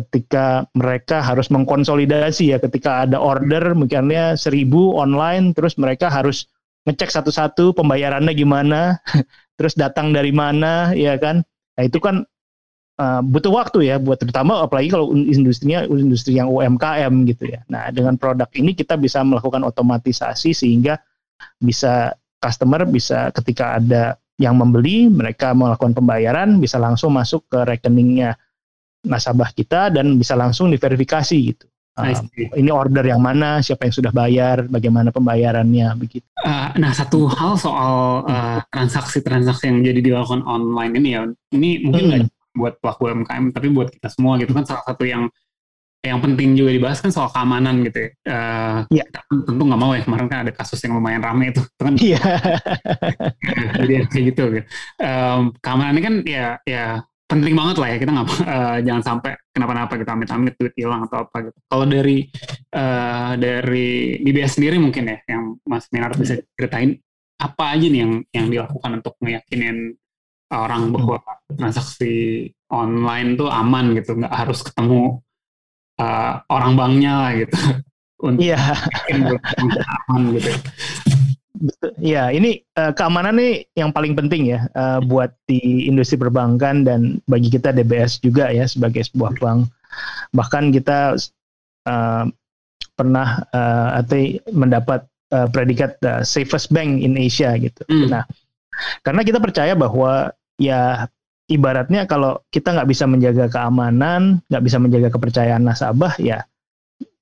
ketika 0.00 0.64
mereka 0.72 1.20
harus 1.20 1.52
mengkonsolidasi 1.52 2.56
ya 2.56 2.58
ketika 2.58 3.04
ada 3.04 3.20
order 3.20 3.76
mungkinnya 3.76 4.34
seribu 4.34 4.96
online 4.96 5.52
terus 5.52 5.76
mereka 5.76 6.08
harus 6.08 6.48
ngecek 6.88 7.12
satu-satu 7.12 7.76
pembayarannya 7.76 8.32
gimana 8.32 8.96
terus 9.60 9.76
datang 9.76 10.16
dari 10.16 10.32
mana 10.32 10.96
ya 10.96 11.20
kan 11.20 11.44
nah 11.76 11.84
itu 11.84 12.00
kan 12.00 12.24
uh, 13.00 13.20
butuh 13.24 13.52
waktu 13.52 13.88
ya 13.88 13.96
buat 13.96 14.20
terutama 14.20 14.60
apalagi 14.60 14.92
kalau 14.92 15.16
industrinya 15.16 15.88
industri 15.88 16.36
yang 16.36 16.52
UMKM 16.52 17.24
gitu 17.24 17.48
ya. 17.48 17.64
Nah 17.72 17.88
dengan 17.88 18.20
produk 18.20 18.46
ini 18.52 18.76
kita 18.76 19.00
bisa 19.00 19.24
melakukan 19.24 19.64
otomatisasi 19.64 20.52
sehingga 20.52 21.00
bisa 21.56 22.12
customer 22.40 22.84
bisa 22.84 23.32
ketika 23.32 23.80
ada 23.80 24.20
yang 24.40 24.56
membeli 24.56 25.08
mereka 25.08 25.52
melakukan 25.52 25.92
pembayaran 25.92 26.56
bisa 26.60 26.80
langsung 26.80 27.12
masuk 27.12 27.44
ke 27.48 27.60
rekeningnya 27.64 28.36
nasabah 29.04 29.50
kita 29.52 29.88
dan 29.92 30.16
bisa 30.20 30.36
langsung 30.36 30.68
diverifikasi 30.68 31.36
gitu. 31.36 31.66
Uh, 31.98 32.16
ini 32.56 32.70
order 32.72 33.02
yang 33.02 33.20
mana, 33.20 33.60
siapa 33.60 33.84
yang 33.84 33.92
sudah 33.92 34.12
bayar, 34.14 34.64
bagaimana 34.70 35.12
pembayarannya, 35.12 35.90
begitu. 35.98 36.24
Uh, 36.40 36.72
nah, 36.80 36.94
satu 36.94 37.28
hal 37.28 37.58
soal 37.60 38.24
transaksi 38.70 39.20
transaksi-transaksi 39.20 39.64
yang 39.68 39.78
jadi 39.84 40.00
dilakukan 40.00 40.40
online 40.46 40.96
ini 40.96 41.08
ya, 41.12 41.22
ini 41.52 41.82
mungkin 41.84 42.02
nggak 42.08 42.20
hmm. 42.24 42.56
buat 42.56 42.74
pelaku 42.80 43.10
UMKM, 43.10 43.44
tapi 43.52 43.66
buat 43.74 43.88
kita 43.92 44.08
semua 44.08 44.38
gitu 44.40 44.54
kan 44.54 44.64
salah 44.64 44.86
satu 44.86 45.04
yang 45.04 45.28
yang 46.00 46.16
penting 46.24 46.56
juga 46.56 46.72
dibahas 46.72 47.04
kan 47.04 47.12
soal 47.12 47.28
keamanan 47.28 47.84
gitu 47.84 48.08
ya. 48.08 48.10
Uh, 48.24 48.78
ya. 48.88 49.04
Kita 49.04 49.20
kan 49.20 49.36
tentu 49.44 49.62
nggak 49.68 49.80
mau 49.80 49.92
ya 49.92 50.00
kemarin 50.00 50.26
kan 50.32 50.38
ada 50.48 50.52
kasus 50.56 50.80
yang 50.80 50.96
lumayan 50.96 51.20
ramai 51.20 51.52
itu, 51.52 51.60
itu 51.60 51.82
kan. 51.86 51.94
Iya. 52.00 52.20
jadi 53.84 53.94
kayak 54.08 54.24
gitu. 54.32 54.44
gitu. 54.56 54.66
Um, 54.96 55.52
keamanan 55.60 55.92
ini 55.98 56.02
kan 56.02 56.14
ya 56.24 56.46
ya 56.64 56.84
penting 57.30 57.54
banget 57.54 57.76
lah 57.78 57.88
ya 57.94 57.96
kita 58.02 58.10
nggak 58.10 58.26
uh, 58.26 58.78
jangan 58.86 59.02
sampai 59.06 59.30
kenapa-napa 59.54 59.94
kita 59.94 60.10
amit-amit 60.18 60.54
duit 60.58 60.74
hilang 60.74 61.06
atau 61.06 61.22
apa 61.22 61.36
gitu. 61.46 61.58
Kalau 61.70 61.86
dari 61.86 62.26
uh, 62.74 63.32
dari 63.38 64.18
DBS 64.18 64.58
sendiri 64.58 64.76
mungkin 64.82 65.06
ya 65.06 65.18
yang 65.30 65.54
Mas 65.62 65.86
Minar 65.94 66.10
bisa 66.18 66.42
ceritain 66.58 66.98
apa 67.40 67.78
aja 67.78 67.86
nih 67.86 68.00
yang 68.02 68.12
yang 68.34 68.46
dilakukan 68.50 68.90
untuk 69.00 69.14
meyakinin 69.22 69.94
orang 70.50 70.90
bahwa 70.90 71.22
transaksi 71.54 72.50
online 72.74 73.38
tuh 73.38 73.46
aman 73.46 73.94
gitu, 73.94 74.18
nggak 74.18 74.34
harus 74.34 74.66
ketemu 74.66 75.22
uh, 76.02 76.42
orang 76.50 76.74
banknya 76.74 77.12
lah 77.14 77.32
gitu. 77.38 77.56
Untuk 78.20 78.52
yeah. 78.52 78.76
aman 80.12 80.36
gitu. 80.36 80.52
Ya, 82.00 82.32
ini 82.32 82.64
uh, 82.80 82.88
keamanan 82.96 83.36
nih 83.36 83.68
yang 83.76 83.92
paling 83.92 84.16
penting 84.16 84.48
ya 84.48 84.64
uh, 84.72 84.96
buat 85.04 85.36
di 85.44 85.84
industri 85.84 86.16
perbankan 86.16 86.88
dan 86.88 87.20
bagi 87.28 87.52
kita 87.52 87.76
DBS 87.76 88.16
juga 88.24 88.48
ya 88.48 88.64
sebagai 88.64 89.04
sebuah 89.04 89.36
bank. 89.36 89.68
Bahkan 90.32 90.72
kita 90.72 91.20
uh, 91.84 92.24
pernah 92.96 93.44
uh, 93.52 94.00
atau 94.00 94.40
mendapat 94.56 95.04
uh, 95.36 95.48
predikat 95.52 96.00
uh, 96.08 96.24
safest 96.24 96.72
bank 96.72 97.04
in 97.04 97.20
Asia 97.20 97.52
gitu. 97.60 97.84
Hmm. 97.92 98.08
Nah, 98.08 98.24
karena 99.04 99.20
kita 99.20 99.36
percaya 99.36 99.76
bahwa 99.76 100.32
ya 100.56 101.08
ibaratnya 101.52 102.08
kalau 102.08 102.40
kita 102.48 102.72
nggak 102.72 102.88
bisa 102.88 103.04
menjaga 103.04 103.52
keamanan, 103.52 104.40
nggak 104.48 104.64
bisa 104.64 104.80
menjaga 104.80 105.08
kepercayaan 105.12 105.60
nasabah, 105.60 106.16
ya 106.16 106.40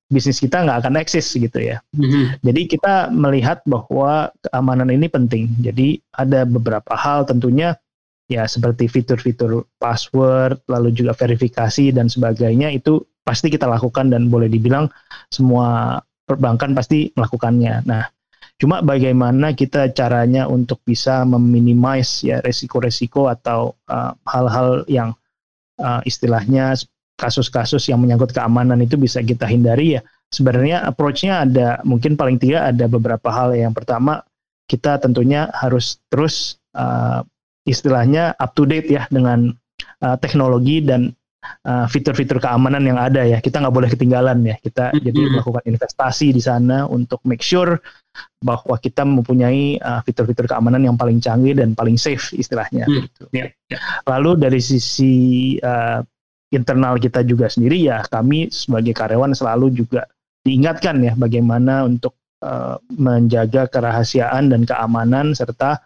bisnis 0.09 0.41
kita 0.41 0.65
nggak 0.65 0.85
akan 0.85 0.95
eksis 0.99 1.37
gitu 1.37 1.61
ya. 1.61 1.85
Mm-hmm. 1.93 2.41
Jadi 2.41 2.61
kita 2.65 3.13
melihat 3.13 3.61
bahwa 3.69 4.33
keamanan 4.41 4.89
ini 4.89 5.07
penting. 5.07 5.53
Jadi 5.61 6.01
ada 6.17 6.49
beberapa 6.49 6.97
hal 6.97 7.29
tentunya 7.29 7.77
ya 8.29 8.45
seperti 8.49 8.89
fitur-fitur 8.89 9.69
password, 9.81 10.61
lalu 10.69 10.93
juga 10.97 11.13
verifikasi 11.13 11.93
dan 11.93 12.09
sebagainya 12.09 12.73
itu 12.73 13.05
pasti 13.25 13.53
kita 13.53 13.69
lakukan 13.69 14.09
dan 14.09 14.33
boleh 14.33 14.49
dibilang 14.49 14.89
semua 15.29 16.01
perbankan 16.25 16.73
pasti 16.73 17.13
melakukannya. 17.13 17.85
Nah, 17.85 18.05
cuma 18.57 18.81
bagaimana 18.81 19.53
kita 19.53 19.93
caranya 19.93 20.49
untuk 20.49 20.81
bisa 20.85 21.25
meminimize 21.29 22.25
ya 22.25 22.41
resiko-resiko 22.41 23.29
atau 23.29 23.77
uh, 23.89 24.13
hal-hal 24.29 24.85
yang 24.89 25.13
uh, 25.81 26.01
istilahnya 26.05 26.77
kasus-kasus 27.19 27.83
yang 27.91 27.99
menyangkut 27.99 28.31
keamanan 28.31 28.79
itu 28.79 28.95
bisa 28.95 29.19
kita 29.21 29.45
hindari 29.51 29.99
ya 29.99 30.03
sebenarnya 30.31 30.87
approach-nya 30.87 31.45
ada 31.45 31.69
mungkin 31.83 32.15
paling 32.15 32.39
tidak 32.39 32.71
ada 32.71 32.87
beberapa 32.87 33.29
hal 33.35 33.59
yang 33.59 33.75
pertama 33.75 34.23
kita 34.71 35.01
tentunya 35.03 35.51
harus 35.57 35.99
terus 36.13 36.61
uh, 36.79 37.25
istilahnya 37.67 38.37
up 38.39 38.55
to 38.55 38.69
date 38.69 38.87
ya 38.87 39.09
dengan 39.11 39.51
uh, 40.05 40.17
teknologi 40.21 40.85
dan 40.85 41.11
uh, 41.65 41.89
fitur-fitur 41.89 42.39
keamanan 42.39 42.85
yang 42.85 43.01
ada 43.01 43.25
ya 43.25 43.41
kita 43.41 43.61
nggak 43.65 43.75
boleh 43.75 43.89
ketinggalan 43.89 44.45
ya 44.45 44.57
kita 44.61 44.93
mm-hmm. 44.93 45.05
jadi 45.05 45.21
melakukan 45.33 45.65
investasi 45.65 46.29
di 46.37 46.43
sana 46.45 46.85
untuk 46.85 47.25
make 47.25 47.43
sure 47.43 47.81
bahwa 48.43 48.77
kita 48.77 49.07
mempunyai 49.07 49.81
uh, 49.81 50.05
fitur-fitur 50.05 50.45
keamanan 50.45 50.85
yang 50.85 50.97
paling 50.99 51.19
canggih 51.23 51.57
dan 51.57 51.73
paling 51.73 51.97
safe 51.97 52.35
istilahnya 52.35 52.85
mm. 52.85 52.95
gitu. 53.07 53.25
Yeah, 53.31 53.51
yeah. 53.71 53.81
Lalu 54.11 54.43
dari 54.43 54.61
sisi 54.61 55.57
uh, 55.63 56.03
internal 56.49 56.97
kita 56.97 57.25
juga 57.25 57.49
sendiri 57.53 57.85
ya 57.85 58.01
kami 58.09 58.49
sebagai 58.49 58.97
karyawan 58.97 59.37
selalu 59.37 59.73
juga 59.75 60.09
diingatkan 60.45 60.97
ya 61.05 61.13
bagaimana 61.13 61.85
untuk 61.85 62.17
uh, 62.41 62.81
menjaga 62.97 63.69
kerahasiaan 63.69 64.49
dan 64.49 64.65
keamanan 64.65 65.37
serta 65.37 65.83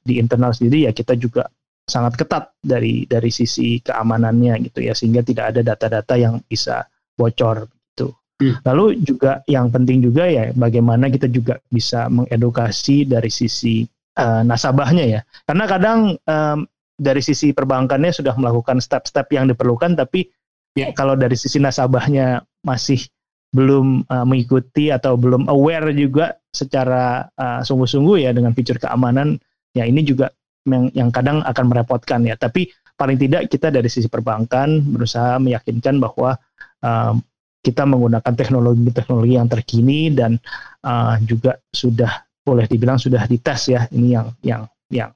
di 0.00 0.16
internal 0.16 0.56
sendiri 0.56 0.88
ya 0.88 0.92
kita 0.96 1.12
juga 1.18 1.50
sangat 1.88 2.20
ketat 2.20 2.52
dari 2.60 3.08
dari 3.08 3.32
sisi 3.32 3.80
keamanannya 3.80 4.60
gitu 4.68 4.84
ya 4.84 4.92
sehingga 4.92 5.24
tidak 5.24 5.56
ada 5.56 5.60
data-data 5.64 6.14
yang 6.20 6.40
bisa 6.44 6.84
bocor 7.16 7.68
gitu. 7.68 8.12
Hmm. 8.38 8.60
Lalu 8.62 9.02
juga 9.02 9.40
yang 9.48 9.72
penting 9.72 10.04
juga 10.04 10.28
ya 10.28 10.52
bagaimana 10.52 11.08
kita 11.08 11.26
juga 11.32 11.58
bisa 11.72 12.06
mengedukasi 12.12 13.08
dari 13.08 13.32
sisi 13.32 13.88
uh, 14.20 14.44
nasabahnya 14.44 15.04
ya. 15.04 15.20
Karena 15.48 15.64
kadang 15.64 15.98
um, 16.22 16.58
dari 16.98 17.22
sisi 17.22 17.54
perbankannya 17.54 18.10
sudah 18.10 18.34
melakukan 18.34 18.82
step-step 18.82 19.30
yang 19.30 19.46
diperlukan, 19.46 19.94
tapi 19.94 20.26
ya. 20.74 20.90
kalau 20.92 21.14
dari 21.14 21.38
sisi 21.38 21.62
nasabahnya 21.62 22.42
masih 22.66 23.06
belum 23.54 24.04
uh, 24.10 24.26
mengikuti 24.28 24.92
atau 24.92 25.16
belum 25.16 25.48
aware 25.48 25.94
juga 25.96 26.36
secara 26.52 27.24
uh, 27.38 27.64
sungguh-sungguh 27.64 28.28
ya 28.28 28.30
dengan 28.34 28.52
fitur 28.52 28.76
keamanan, 28.76 29.40
ya 29.72 29.88
ini 29.88 30.04
juga 30.04 30.28
yang, 30.68 30.92
yang 30.92 31.08
kadang 31.08 31.40
akan 31.46 31.64
merepotkan 31.70 32.26
ya. 32.28 32.36
Tapi 32.36 32.68
paling 32.98 33.16
tidak 33.16 33.48
kita 33.48 33.70
dari 33.72 33.88
sisi 33.88 34.10
perbankan 34.10 34.82
berusaha 34.84 35.38
meyakinkan 35.40 36.02
bahwa 36.02 36.36
uh, 36.82 37.14
kita 37.62 37.86
menggunakan 37.86 38.34
teknologi-teknologi 38.34 39.34
yang 39.38 39.48
terkini 39.48 40.12
dan 40.12 40.36
uh, 40.84 41.16
juga 41.24 41.56
sudah 41.70 42.26
boleh 42.42 42.64
dibilang 42.64 42.96
sudah 42.96 43.28
dites 43.28 43.68
ya 43.68 43.84
ini 43.92 44.16
yang 44.16 44.28
yang 44.42 44.62
yang 44.88 45.10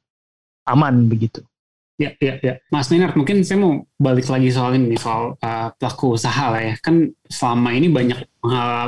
aman 0.68 1.11
begitu. 1.11 1.42
Ya, 2.03 2.11
ya, 2.19 2.35
ya. 2.43 2.55
Mas 2.75 2.91
Nenard, 2.91 3.15
mungkin 3.15 3.47
saya 3.47 3.62
mau 3.62 3.87
balik 3.95 4.27
lagi 4.27 4.51
soal 4.51 4.75
ini, 4.75 4.99
soal 4.99 5.38
uh, 5.38 5.71
pelaku 5.79 6.19
usaha 6.19 6.51
lah 6.51 6.59
ya. 6.59 6.75
Kan 6.83 7.15
selama 7.31 7.71
ini 7.71 7.87
banyak 7.87 8.27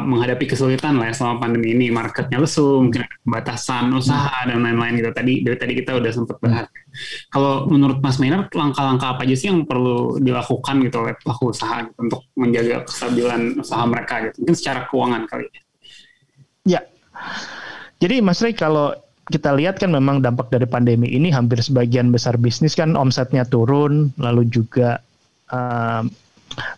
menghadapi 0.03 0.51
kesulitan 0.51 0.99
lah 0.99 1.09
ya 1.11 1.15
selama 1.15 1.47
pandemi 1.47 1.79
ini. 1.79 1.95
Marketnya 1.95 2.43
lesu, 2.43 2.83
mungkin 2.83 3.07
ada 3.07 3.15
pembatasan 3.23 3.95
usaha 3.95 4.51
dan 4.51 4.67
lain-lain 4.67 4.99
gitu. 4.99 5.15
Tadi 5.15 5.47
dari 5.47 5.55
tadi 5.55 5.73
kita 5.79 5.95
udah 5.95 6.11
sempat 6.11 6.43
bahas. 6.43 6.67
Kalau 7.31 7.71
menurut 7.71 8.03
Mas 8.03 8.19
Nenard, 8.19 8.51
langkah-langkah 8.51 9.15
apa 9.15 9.23
aja 9.23 9.37
sih 9.39 9.47
yang 9.47 9.63
perlu 9.63 10.19
dilakukan 10.19 10.83
gitu 10.83 10.97
oleh 11.07 11.15
pelaku 11.23 11.55
usaha 11.55 11.87
gitu, 11.87 11.95
untuk 12.03 12.21
menjaga 12.35 12.83
kestabilan 12.83 13.63
usaha 13.63 13.87
mereka 13.87 14.27
gitu? 14.27 14.43
Mungkin 14.43 14.57
secara 14.59 14.81
keuangan 14.91 15.23
kali 15.31 15.47
ya. 15.47 15.63
Ya. 16.65 16.81
Jadi 18.03 18.19
Mas 18.27 18.43
Rey, 18.43 18.59
kalau 18.59 18.91
kita 19.25 19.57
lihat 19.57 19.81
kan 19.81 19.89
memang 19.89 20.21
dampak 20.21 20.53
dari 20.53 20.69
pandemi 20.69 21.09
ini 21.09 21.33
hampir 21.33 21.61
sebagian 21.65 22.13
besar 22.13 22.37
bisnis 22.37 22.77
kan 22.77 22.93
omsetnya 22.93 23.49
turun, 23.49 24.13
lalu 24.21 24.45
juga 24.53 25.01
uh, 25.49 26.05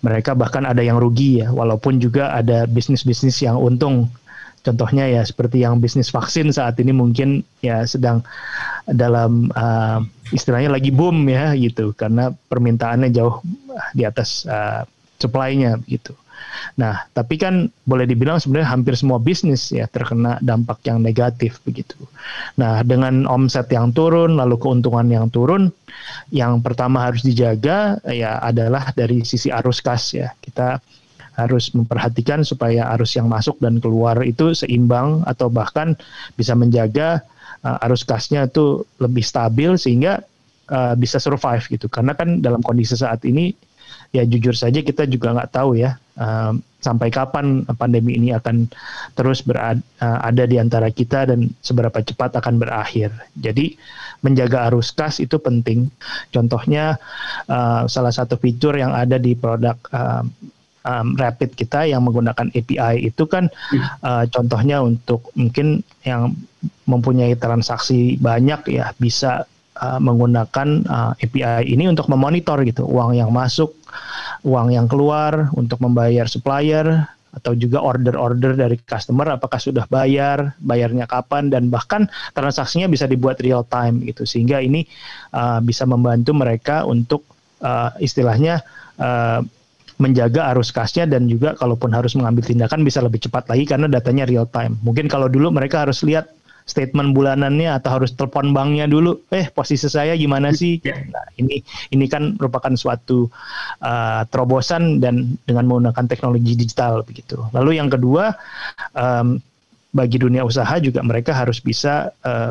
mereka 0.00 0.38
bahkan 0.38 0.62
ada 0.62 0.78
yang 0.80 1.02
rugi 1.02 1.42
ya, 1.42 1.50
walaupun 1.50 1.98
juga 1.98 2.30
ada 2.32 2.64
bisnis-bisnis 2.70 3.42
yang 3.42 3.58
untung. 3.58 4.06
Contohnya 4.66 5.06
ya 5.06 5.22
seperti 5.22 5.62
yang 5.62 5.78
bisnis 5.78 6.10
vaksin 6.10 6.50
saat 6.50 6.74
ini 6.82 6.90
mungkin 6.90 7.46
ya 7.62 7.86
sedang 7.86 8.26
dalam 8.90 9.46
uh, 9.54 10.02
istilahnya 10.34 10.74
lagi 10.74 10.90
boom 10.90 11.22
ya 11.30 11.54
gitu 11.54 11.94
karena 11.94 12.34
permintaannya 12.50 13.14
jauh 13.14 13.38
di 13.94 14.02
atas 14.02 14.42
uh, 14.50 14.82
supply-nya 15.22 15.78
gitu. 15.86 16.18
Nah, 16.76 17.08
tapi 17.12 17.40
kan 17.40 17.68
boleh 17.88 18.04
dibilang 18.04 18.36
sebenarnya 18.40 18.68
hampir 18.72 18.94
semua 18.98 19.16
bisnis 19.16 19.72
ya 19.72 19.88
terkena 19.88 20.36
dampak 20.44 20.84
yang 20.84 21.00
negatif 21.00 21.60
begitu. 21.64 21.96
Nah, 22.60 22.84
dengan 22.84 23.24
omset 23.28 23.70
yang 23.72 23.90
turun 23.92 24.36
lalu 24.36 24.60
keuntungan 24.60 25.06
yang 25.08 25.26
turun, 25.32 25.72
yang 26.30 26.60
pertama 26.60 27.08
harus 27.08 27.24
dijaga 27.24 28.00
ya 28.08 28.38
adalah 28.40 28.92
dari 28.92 29.24
sisi 29.24 29.48
arus 29.52 29.80
kas 29.80 30.16
ya. 30.16 30.32
Kita 30.38 30.78
harus 31.36 31.68
memperhatikan 31.76 32.40
supaya 32.42 32.88
arus 32.96 33.12
yang 33.14 33.28
masuk 33.28 33.60
dan 33.60 33.76
keluar 33.76 34.24
itu 34.24 34.56
seimbang 34.56 35.20
atau 35.28 35.52
bahkan 35.52 35.92
bisa 36.32 36.56
menjaga 36.56 37.20
uh, 37.60 37.84
arus 37.84 38.08
kasnya 38.08 38.48
itu 38.48 38.88
lebih 38.96 39.20
stabil 39.20 39.76
sehingga 39.76 40.24
uh, 40.72 40.96
bisa 40.96 41.20
survive 41.20 41.64
gitu. 41.68 41.92
Karena 41.92 42.16
kan 42.16 42.40
dalam 42.40 42.64
kondisi 42.64 42.96
saat 42.96 43.20
ini 43.28 43.52
ya 44.14 44.22
jujur 44.26 44.54
saja 44.54 44.82
kita 44.82 45.06
juga 45.06 45.34
nggak 45.34 45.50
tahu 45.54 45.78
ya 45.78 45.98
um, 46.18 46.62
sampai 46.82 47.10
kapan 47.10 47.66
pandemi 47.74 48.14
ini 48.14 48.30
akan 48.30 48.70
terus 49.18 49.42
berada 49.42 49.82
ada 49.98 50.46
di 50.46 50.62
antara 50.62 50.86
kita 50.94 51.26
dan 51.26 51.50
seberapa 51.58 51.98
cepat 51.98 52.38
akan 52.38 52.62
berakhir. 52.62 53.10
Jadi 53.34 53.74
menjaga 54.22 54.70
arus 54.70 54.94
kas 54.94 55.18
itu 55.18 55.36
penting. 55.42 55.90
Contohnya 56.30 56.94
uh, 57.50 57.90
salah 57.90 58.14
satu 58.14 58.38
fitur 58.38 58.78
yang 58.78 58.94
ada 58.94 59.18
di 59.18 59.34
produk 59.34 59.74
uh, 59.90 60.22
um, 60.86 61.18
Rapid 61.18 61.58
kita 61.58 61.90
yang 61.90 62.06
menggunakan 62.06 62.54
API 62.54 63.10
itu 63.10 63.26
kan 63.26 63.50
uh, 64.06 64.24
contohnya 64.30 64.80
untuk 64.80 65.26
mungkin 65.34 65.82
yang 66.06 66.32
mempunyai 66.86 67.34
transaksi 67.34 68.14
banyak 68.22 68.78
ya 68.78 68.94
bisa 68.96 69.44
uh, 69.80 70.00
menggunakan 70.00 70.68
uh, 70.88 71.12
API 71.20 71.68
ini 71.68 71.86
untuk 71.86 72.08
memonitor 72.08 72.60
gitu 72.64 72.84
uang 72.88 73.16
yang 73.16 73.30
masuk, 73.30 73.72
uang 74.42 74.72
yang 74.72 74.88
keluar 74.88 75.52
untuk 75.54 75.80
membayar 75.84 76.26
supplier 76.26 77.06
atau 77.36 77.52
juga 77.52 77.84
order-order 77.84 78.56
dari 78.56 78.80
customer 78.80 79.36
apakah 79.36 79.60
sudah 79.60 79.84
bayar, 79.92 80.56
bayarnya 80.56 81.04
kapan 81.04 81.52
dan 81.52 81.68
bahkan 81.68 82.08
transaksinya 82.32 82.88
bisa 82.88 83.04
dibuat 83.04 83.36
real 83.44 83.60
time 83.68 84.00
gitu 84.08 84.24
sehingga 84.24 84.64
ini 84.64 84.88
uh, 85.36 85.60
bisa 85.60 85.84
membantu 85.84 86.32
mereka 86.32 86.88
untuk 86.88 87.28
uh, 87.60 87.92
istilahnya 88.00 88.64
uh, 88.96 89.44
menjaga 89.96 90.52
arus 90.52 90.72
kasnya 90.72 91.08
dan 91.08 91.24
juga 91.28 91.56
kalaupun 91.56 91.88
harus 91.92 92.12
mengambil 92.16 92.44
tindakan 92.44 92.84
bisa 92.84 93.00
lebih 93.00 93.20
cepat 93.20 93.48
lagi 93.48 93.64
karena 93.64 93.88
datanya 93.88 94.28
real 94.28 94.48
time. 94.48 94.76
Mungkin 94.84 95.08
kalau 95.08 95.28
dulu 95.28 95.48
mereka 95.52 95.84
harus 95.84 96.04
lihat 96.04 96.28
statement 96.66 97.14
bulanannya 97.14 97.70
atau 97.78 98.02
harus 98.02 98.10
telepon 98.18 98.50
banknya 98.50 98.90
dulu, 98.90 99.22
eh 99.30 99.46
posisi 99.54 99.86
saya 99.86 100.18
gimana 100.18 100.50
sih? 100.50 100.82
Ya. 100.82 100.98
Nah, 100.98 101.26
ini 101.38 101.62
ini 101.94 102.04
kan 102.10 102.34
merupakan 102.34 102.74
suatu 102.74 103.30
uh, 103.86 104.26
terobosan 104.26 104.98
dan 104.98 105.38
dengan 105.46 105.70
menggunakan 105.70 106.10
teknologi 106.10 106.58
digital 106.58 107.06
begitu. 107.06 107.38
Lalu 107.54 107.78
yang 107.78 107.86
kedua 107.86 108.34
um, 108.98 109.38
bagi 109.94 110.18
dunia 110.18 110.42
usaha 110.42 110.74
juga 110.82 111.06
mereka 111.06 111.32
harus 111.32 111.62
bisa 111.62 112.10
uh, 112.26 112.50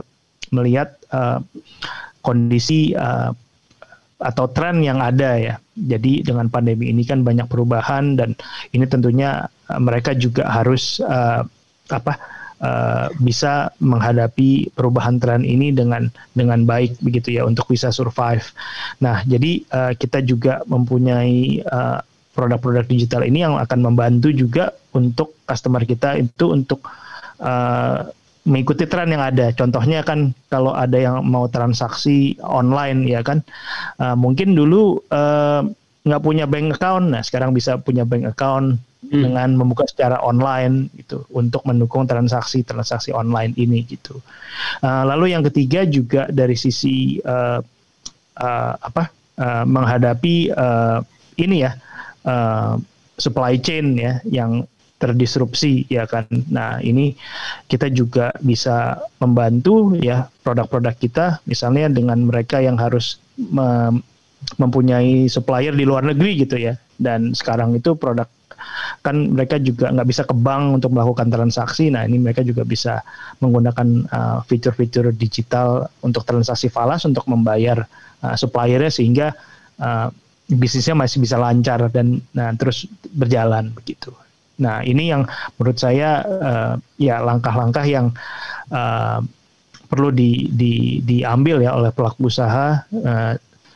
melihat 0.55 0.95
uh, 1.11 1.43
kondisi 2.23 2.95
uh, 2.95 3.35
atau 4.15 4.47
tren 4.47 4.79
yang 4.79 5.03
ada 5.03 5.35
ya. 5.35 5.55
Jadi 5.75 6.23
dengan 6.23 6.47
pandemi 6.47 6.87
ini 6.87 7.03
kan 7.03 7.19
banyak 7.19 7.51
perubahan 7.51 8.15
dan 8.15 8.31
ini 8.71 8.87
tentunya 8.87 9.43
mereka 9.75 10.15
juga 10.15 10.47
harus 10.47 11.03
uh, 11.03 11.43
apa 11.91 12.15
uh, 12.61 13.07
bisa 13.19 13.71
menghadapi 13.81 14.71
perubahan 14.75 15.19
tren 15.19 15.41
ini 15.43 15.71
dengan 15.71 16.07
dengan 16.37 16.63
baik 16.63 16.99
begitu 17.01 17.35
ya 17.35 17.43
untuk 17.47 17.67
bisa 17.71 17.91
survive. 17.91 18.45
Nah, 19.01 19.23
jadi 19.27 19.63
uh, 19.71 19.93
kita 19.95 20.23
juga 20.23 20.61
mempunyai 20.69 21.63
uh, 21.65 21.99
produk-produk 22.35 22.85
digital 22.87 23.23
ini 23.23 23.47
yang 23.47 23.55
akan 23.55 23.79
membantu 23.79 24.31
juga 24.31 24.75
untuk 24.91 25.39
customer 25.47 25.83
kita 25.87 26.19
itu 26.19 26.51
untuk 26.51 26.83
uh, 27.39 28.07
mengikuti 28.45 28.85
tren 28.85 29.09
yang 29.09 29.23
ada. 29.23 29.49
Contohnya 29.55 30.05
kan 30.05 30.35
kalau 30.53 30.75
ada 30.75 30.99
yang 30.99 31.25
mau 31.25 31.49
transaksi 31.49 32.37
online 32.45 33.09
ya 33.09 33.25
kan, 33.25 33.41
uh, 33.97 34.13
mungkin 34.13 34.53
dulu 34.53 35.01
nggak 36.05 36.21
punya 36.21 36.45
bank 36.45 36.77
account, 36.77 37.09
nah 37.09 37.25
sekarang 37.25 37.49
bisa 37.49 37.81
punya 37.81 38.05
bank 38.05 38.29
account 38.29 38.77
hmm. 39.09 39.21
dengan 39.21 39.49
membuka 39.55 39.85
secara 39.87 40.21
online 40.21 40.89
gitu 40.97 41.25
untuk 41.33 41.61
mendukung 41.65 42.05
transaksi-transaksi 42.09 43.13
online 43.13 43.53
ini 43.57 43.85
gitu. 43.85 44.19
Uh, 44.81 45.03
lalu 45.07 45.33
yang 45.33 45.43
ketiga 45.45 45.85
juga 45.85 46.27
dari 46.29 46.57
sisi 46.57 47.19
uh, 47.23 47.59
uh, 48.39 48.73
apa 48.79 49.09
uh, 49.39 49.63
menghadapi 49.67 50.51
uh, 50.51 50.99
ini 51.39 51.65
ya 51.67 51.71
uh, 52.27 52.75
supply 53.15 53.55
chain 53.59 53.95
ya 53.95 54.19
yang 54.27 54.67
terdisrupsi 54.95 55.85
ya 55.91 56.07
kan. 56.07 56.25
Nah, 56.49 56.79
ini 56.79 57.13
kita 57.67 57.91
juga 57.91 58.31
bisa 58.39 58.99
membantu 59.19 59.95
ya 59.99 60.27
produk-produk 60.43 60.95
kita 60.95 61.25
misalnya 61.45 61.91
dengan 61.91 62.23
mereka 62.23 62.63
yang 62.63 62.79
harus 62.79 63.19
mem 63.35 64.01
mempunyai 64.61 65.25
supplier 65.25 65.73
di 65.73 65.83
luar 65.83 66.05
negeri 66.05 66.45
gitu 66.45 66.55
ya. 66.55 66.77
Dan 66.95 67.35
sekarang 67.35 67.75
itu 67.75 67.97
produk 67.97 68.29
kan 69.01 69.33
mereka 69.33 69.61
juga 69.61 69.91
nggak 69.91 70.07
bisa 70.07 70.23
ke 70.27 70.35
bank 70.35 70.81
untuk 70.81 70.91
melakukan 70.95 71.27
transaksi. 71.29 71.93
Nah, 71.93 72.03
ini 72.03 72.19
mereka 72.21 72.41
juga 72.41 72.63
bisa 72.65 73.01
menggunakan 73.39 73.87
uh, 74.09 74.39
fitur-fitur 74.45 75.11
digital 75.15 75.89
untuk 76.01 76.23
transaksi 76.23 76.67
falas 76.71 77.03
untuk 77.05 77.25
membayar 77.29 77.83
uh, 78.25 78.35
suppliernya 78.35 78.91
sehingga 78.91 79.33
uh, 79.79 80.07
bisnisnya 80.45 80.93
masih 80.93 81.21
bisa 81.21 81.41
lancar 81.41 81.89
dan 81.89 82.21
nah, 82.35 82.53
terus 82.53 82.85
berjalan 83.13 83.73
begitu. 83.73 84.13
Nah, 84.55 84.85
ini 84.87 85.11
yang 85.11 85.27
menurut 85.59 85.75
saya 85.75 86.23
uh, 86.23 86.73
ya 86.95 87.19
langkah-langkah 87.19 87.83
yang 87.83 88.15
uh, 88.71 89.19
perlu 89.85 90.09
di, 90.15 90.49
di, 90.49 91.03
diambil 91.03 91.61
ya 91.61 91.75
oleh 91.75 91.91
pelaku 91.91 92.31
usaha 92.31 92.83
uh, 92.87 93.33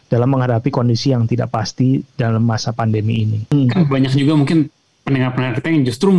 dalam 0.10 0.30
menghadapi 0.34 0.74
kondisi 0.74 1.14
yang 1.14 1.30
tidak 1.30 1.54
pasti 1.54 2.02
dalam 2.18 2.42
masa 2.42 2.74
pandemi 2.74 3.28
ini. 3.28 3.40
Banyak 3.94 4.14
juga 4.18 4.34
mungkin 4.40 4.72
pendengar-pendengar 5.10 5.58
kita 5.58 5.67
yang 5.74 5.84
justru 5.89 6.13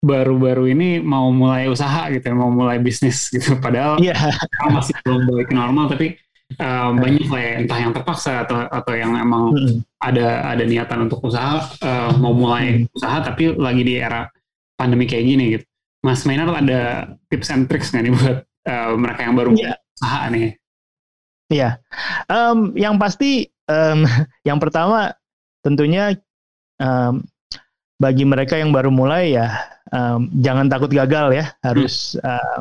baru-baru 0.00 0.72
ini 0.72 0.96
mau 0.96 1.28
mulai 1.28 1.68
usaha 1.68 2.08
gitu, 2.08 2.24
ya, 2.24 2.32
mau 2.32 2.48
mulai 2.48 2.80
bisnis 2.80 3.28
gitu. 3.36 3.60
Padahal 3.60 4.00
yeah. 4.00 4.16
masih 4.64 4.96
belum 5.04 5.28
balik 5.28 5.52
normal, 5.52 5.92
tapi 5.92 6.16
um, 6.56 6.96
banyak 6.96 7.28
lah 7.28 7.42
ya 7.44 7.52
entah 7.60 7.78
yang 7.78 7.92
terpaksa 7.92 8.48
atau 8.48 8.64
atau 8.64 8.92
yang 8.96 9.12
emang 9.14 9.52
hmm. 9.52 9.84
ada 10.00 10.56
ada 10.56 10.64
niatan 10.64 11.04
untuk 11.04 11.20
usaha 11.20 11.68
uh, 11.84 12.16
mau 12.16 12.32
mulai 12.32 12.82
hmm. 12.82 12.96
usaha 12.96 13.20
tapi 13.20 13.52
lagi 13.54 13.84
di 13.84 14.00
era 14.00 14.24
pandemi 14.80 15.04
kayak 15.04 15.24
gini 15.28 15.44
gitu. 15.60 15.66
Mas 16.00 16.24
Maynard 16.24 16.56
ada 16.56 17.12
tips 17.28 17.52
and 17.52 17.68
tricks 17.68 17.92
nggak 17.92 18.08
nih 18.08 18.12
buat 18.16 18.38
uh, 18.72 18.96
mereka 18.96 19.20
yang 19.28 19.36
baru 19.36 19.52
yeah. 19.52 19.76
usaha 20.00 20.18
nih? 20.32 20.40
Iya, 21.50 21.60
yeah. 21.60 21.72
um, 22.32 22.72
yang 22.72 22.96
pasti 22.96 23.52
um, 23.68 24.08
yang 24.48 24.56
pertama 24.56 25.12
tentunya 25.60 26.16
um, 26.80 27.20
bagi 28.00 28.24
mereka 28.24 28.56
yang 28.56 28.72
baru 28.72 28.88
mulai 28.88 29.36
ya 29.36 29.52
um, 29.92 30.32
jangan 30.40 30.72
takut 30.72 30.88
gagal 30.88 31.36
ya 31.36 31.44
harus 31.60 32.16
hmm. 32.16 32.24
uh, 32.24 32.60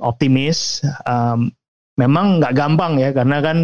optimis 0.00 0.80
um, 1.04 1.52
memang 2.00 2.40
nggak 2.40 2.56
gampang 2.56 2.96
ya 2.96 3.12
karena 3.12 3.38
kan 3.44 3.58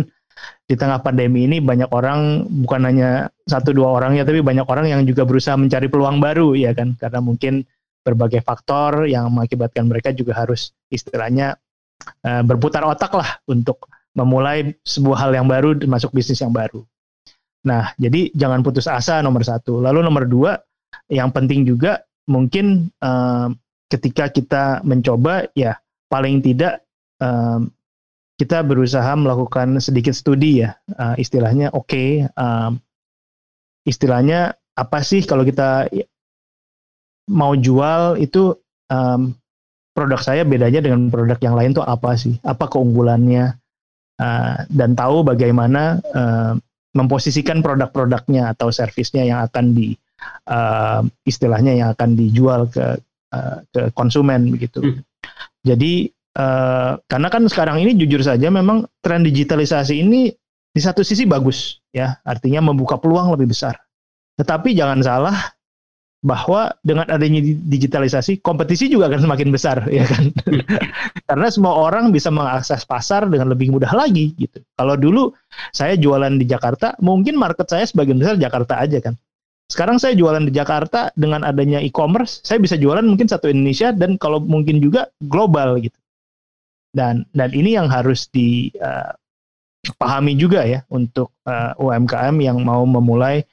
di 0.69 0.79
tengah 0.79 1.03
pandemi 1.03 1.49
ini 1.49 1.59
banyak 1.59 1.91
orang 1.91 2.47
bukan 2.65 2.87
hanya 2.87 3.11
satu 3.49 3.75
dua 3.75 3.97
orang 3.97 4.17
ya 4.17 4.23
tapi 4.23 4.45
banyak 4.45 4.65
orang 4.69 4.87
yang 4.93 5.03
juga 5.09 5.27
berusaha 5.27 5.59
mencari 5.59 5.91
peluang 5.91 6.23
baru 6.23 6.55
ya 6.55 6.77
kan 6.77 6.95
karena 7.01 7.19
mungkin 7.19 7.67
berbagai 8.01 8.41
faktor 8.45 9.05
yang 9.09 9.29
mengakibatkan 9.33 9.85
mereka 9.85 10.15
juga 10.15 10.37
harus 10.37 10.73
istilahnya 10.89 11.59
uh, 12.25 12.43
berputar 12.45 12.87
otak 12.87 13.13
lah 13.13 13.41
untuk 13.49 13.89
memulai 14.17 14.73
sebuah 14.85 15.29
hal 15.29 15.31
yang 15.37 15.47
baru 15.47 15.77
masuk 15.85 16.11
bisnis 16.15 16.41
yang 16.41 16.55
baru. 16.55 16.83
Nah 17.67 17.93
jadi 18.01 18.33
jangan 18.33 18.65
putus 18.65 18.89
asa 18.89 19.21
nomor 19.21 19.45
satu. 19.45 19.85
Lalu 19.85 20.01
nomor 20.01 20.25
dua 20.25 20.57
yang 21.11 21.35
penting 21.35 21.67
juga 21.67 22.07
mungkin 22.31 22.95
uh, 23.03 23.51
ketika 23.91 24.31
kita 24.31 24.87
mencoba 24.87 25.51
ya 25.59 25.77
paling 26.07 26.39
tidak 26.41 26.87
um, 27.19 27.69
kita 28.39 28.65
berusaha 28.65 29.13
melakukan 29.19 29.77
sedikit 29.83 30.15
studi 30.17 30.65
ya. 30.65 30.79
Uh, 30.97 31.19
istilahnya 31.19 31.75
oke 31.75 31.91
okay, 31.91 32.25
um, 32.39 32.79
istilahnya 33.85 34.55
apa 34.79 35.03
sih 35.05 35.27
kalau 35.27 35.45
kita 35.45 35.91
mau 37.29 37.53
jual 37.59 38.17
itu 38.17 38.55
um, 38.89 39.35
produk 39.93 40.23
saya 40.23 40.47
bedanya 40.47 40.81
dengan 40.81 41.11
produk 41.13 41.37
yang 41.43 41.59
lain 41.59 41.75
tuh 41.77 41.85
apa 41.85 42.17
sih? 42.17 42.39
Apa 42.47 42.71
keunggulannya? 42.71 43.59
Uh, 44.21 44.69
dan 44.69 44.93
tahu 44.93 45.25
bagaimana 45.25 45.97
uh, 46.13 46.53
memposisikan 46.93 47.65
produk-produknya 47.65 48.53
atau 48.53 48.69
servisnya 48.69 49.25
yang 49.25 49.41
akan 49.41 49.73
di 49.73 49.97
uh, 50.49 51.03
istilahnya 51.27 51.73
yang 51.77 51.89
akan 51.95 52.17
dijual 52.17 52.69
ke 52.69 52.99
uh, 53.33 53.59
ke 53.71 53.93
konsumen 53.95 54.51
begitu 54.51 54.81
hmm. 54.81 55.03
jadi 55.65 56.11
Uh, 56.31 56.95
karena 57.11 57.27
kan 57.27 57.43
sekarang 57.51 57.83
ini 57.83 57.99
jujur 57.99 58.23
saja 58.23 58.55
memang 58.55 58.87
tren 59.03 59.27
digitalisasi 59.27 59.99
ini 59.99 60.31
di 60.71 60.79
satu 60.81 61.03
sisi 61.03 61.27
bagus 61.27 61.83
ya, 61.91 62.23
artinya 62.23 62.71
membuka 62.71 63.03
peluang 63.03 63.35
lebih 63.35 63.51
besar. 63.51 63.75
Tetapi 64.39 64.71
jangan 64.79 65.03
salah 65.03 65.37
bahwa 66.23 66.71
dengan 66.87 67.09
adanya 67.11 67.41
digitalisasi 67.43 68.45
kompetisi 68.45 68.87
juga 68.87 69.09
akan 69.11 69.27
semakin 69.27 69.49
besar 69.51 69.83
ya 69.91 70.07
kan. 70.07 70.31
Karena 71.27 71.49
semua 71.51 71.75
orang 71.75 72.15
bisa 72.15 72.31
mengakses 72.31 72.87
pasar 72.87 73.27
dengan 73.27 73.51
lebih 73.51 73.75
mudah 73.75 73.91
lagi 73.91 74.31
gitu. 74.39 74.63
Kalau 74.79 74.95
dulu 74.95 75.35
saya 75.75 75.99
jualan 75.99 76.39
di 76.39 76.47
Jakarta, 76.47 76.95
mungkin 77.03 77.35
market 77.35 77.67
saya 77.67 77.83
sebagian 77.91 78.23
besar 78.23 78.39
Jakarta 78.39 78.79
aja 78.79 79.03
kan. 79.03 79.19
Sekarang 79.71 80.03
saya 80.03 80.19
jualan 80.19 80.43
di 80.43 80.53
Jakarta 80.53 81.15
dengan 81.15 81.47
adanya 81.47 81.79
e-commerce, 81.79 82.43
saya 82.43 82.59
bisa 82.59 82.75
jualan 82.75 83.07
mungkin 83.07 83.31
satu 83.31 83.47
Indonesia 83.47 83.95
dan 83.95 84.19
kalau 84.19 84.43
mungkin 84.43 84.83
juga 84.83 85.07
global 85.23 85.79
gitu 85.79 85.95
dan 86.91 87.23
dan 87.35 87.51
ini 87.55 87.79
yang 87.79 87.87
harus 87.87 88.27
dipahami 88.31 90.33
uh, 90.35 90.39
juga 90.39 90.67
ya 90.67 90.83
untuk 90.91 91.31
uh, 91.47 91.75
UMKM 91.79 92.35
yang 92.43 92.59
mau 92.67 92.83
memulai 92.83 93.47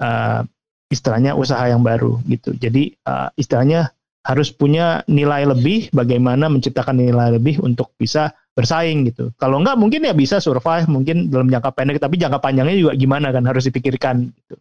uh, 0.00 0.40
istilahnya 0.88 1.36
usaha 1.36 1.68
yang 1.68 1.84
baru 1.84 2.16
gitu. 2.28 2.56
Jadi 2.56 2.96
uh, 3.04 3.28
istilahnya 3.36 3.92
harus 4.24 4.52
punya 4.52 5.04
nilai 5.08 5.48
lebih, 5.48 5.88
bagaimana 5.92 6.52
menciptakan 6.52 7.00
nilai 7.00 7.40
lebih 7.40 7.64
untuk 7.64 7.96
bisa 7.96 8.36
bersaing 8.52 9.08
gitu. 9.08 9.32
Kalau 9.40 9.56
enggak 9.62 9.78
mungkin 9.80 10.04
ya 10.04 10.12
bisa 10.12 10.42
survive 10.42 10.84
mungkin 10.90 11.32
dalam 11.32 11.48
jangka 11.48 11.70
pendek, 11.72 12.02
tapi 12.02 12.20
jangka 12.20 12.42
panjangnya 12.42 12.76
juga 12.76 12.92
gimana 12.98 13.32
kan 13.32 13.46
harus 13.48 13.64
dipikirkan 13.68 14.28
gitu. 14.32 14.56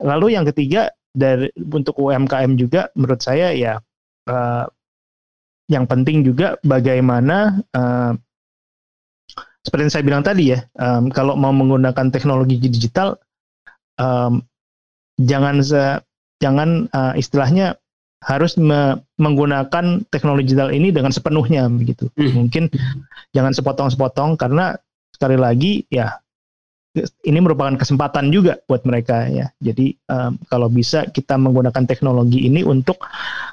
Lalu 0.00 0.36
yang 0.36 0.48
ketiga 0.48 0.90
dari 1.10 1.50
untuk 1.56 1.98
UMKM 2.00 2.56
juga 2.56 2.88
menurut 2.96 3.20
saya 3.20 3.52
ya 3.52 3.76
uh, 4.30 4.64
yang 5.70 5.86
penting 5.86 6.26
juga 6.26 6.58
bagaimana 6.66 7.62
uh, 7.76 8.14
seperti 9.60 9.82
yang 9.86 9.94
saya 9.94 10.04
bilang 10.06 10.24
tadi 10.24 10.56
ya, 10.56 10.64
um, 10.80 11.12
kalau 11.12 11.36
mau 11.36 11.52
menggunakan 11.52 12.08
teknologi 12.08 12.56
digital, 12.56 13.20
um, 14.00 14.40
jangan 15.20 15.60
se, 15.60 16.00
jangan 16.40 16.88
uh, 16.96 17.12
istilahnya 17.12 17.76
harus 18.24 18.56
me 18.56 19.00
menggunakan 19.16 20.04
teknologi 20.08 20.52
digital 20.52 20.72
ini 20.72 20.88
dengan 20.92 21.12
sepenuhnya 21.12 21.68
begitu. 21.68 22.08
Hmm. 22.16 22.48
Mungkin 22.48 22.72
jangan 23.36 23.52
sepotong-sepotong 23.52 24.40
karena 24.40 24.76
sekali 25.12 25.36
lagi 25.36 25.84
ya 25.92 26.16
ini 26.98 27.38
merupakan 27.38 27.78
kesempatan 27.78 28.34
juga 28.34 28.58
buat 28.66 28.82
mereka 28.82 29.30
ya. 29.30 29.46
Jadi 29.62 29.94
um, 30.10 30.34
kalau 30.50 30.66
bisa 30.66 31.06
kita 31.06 31.38
menggunakan 31.38 31.86
teknologi 31.86 32.50
ini 32.50 32.66
untuk 32.66 32.98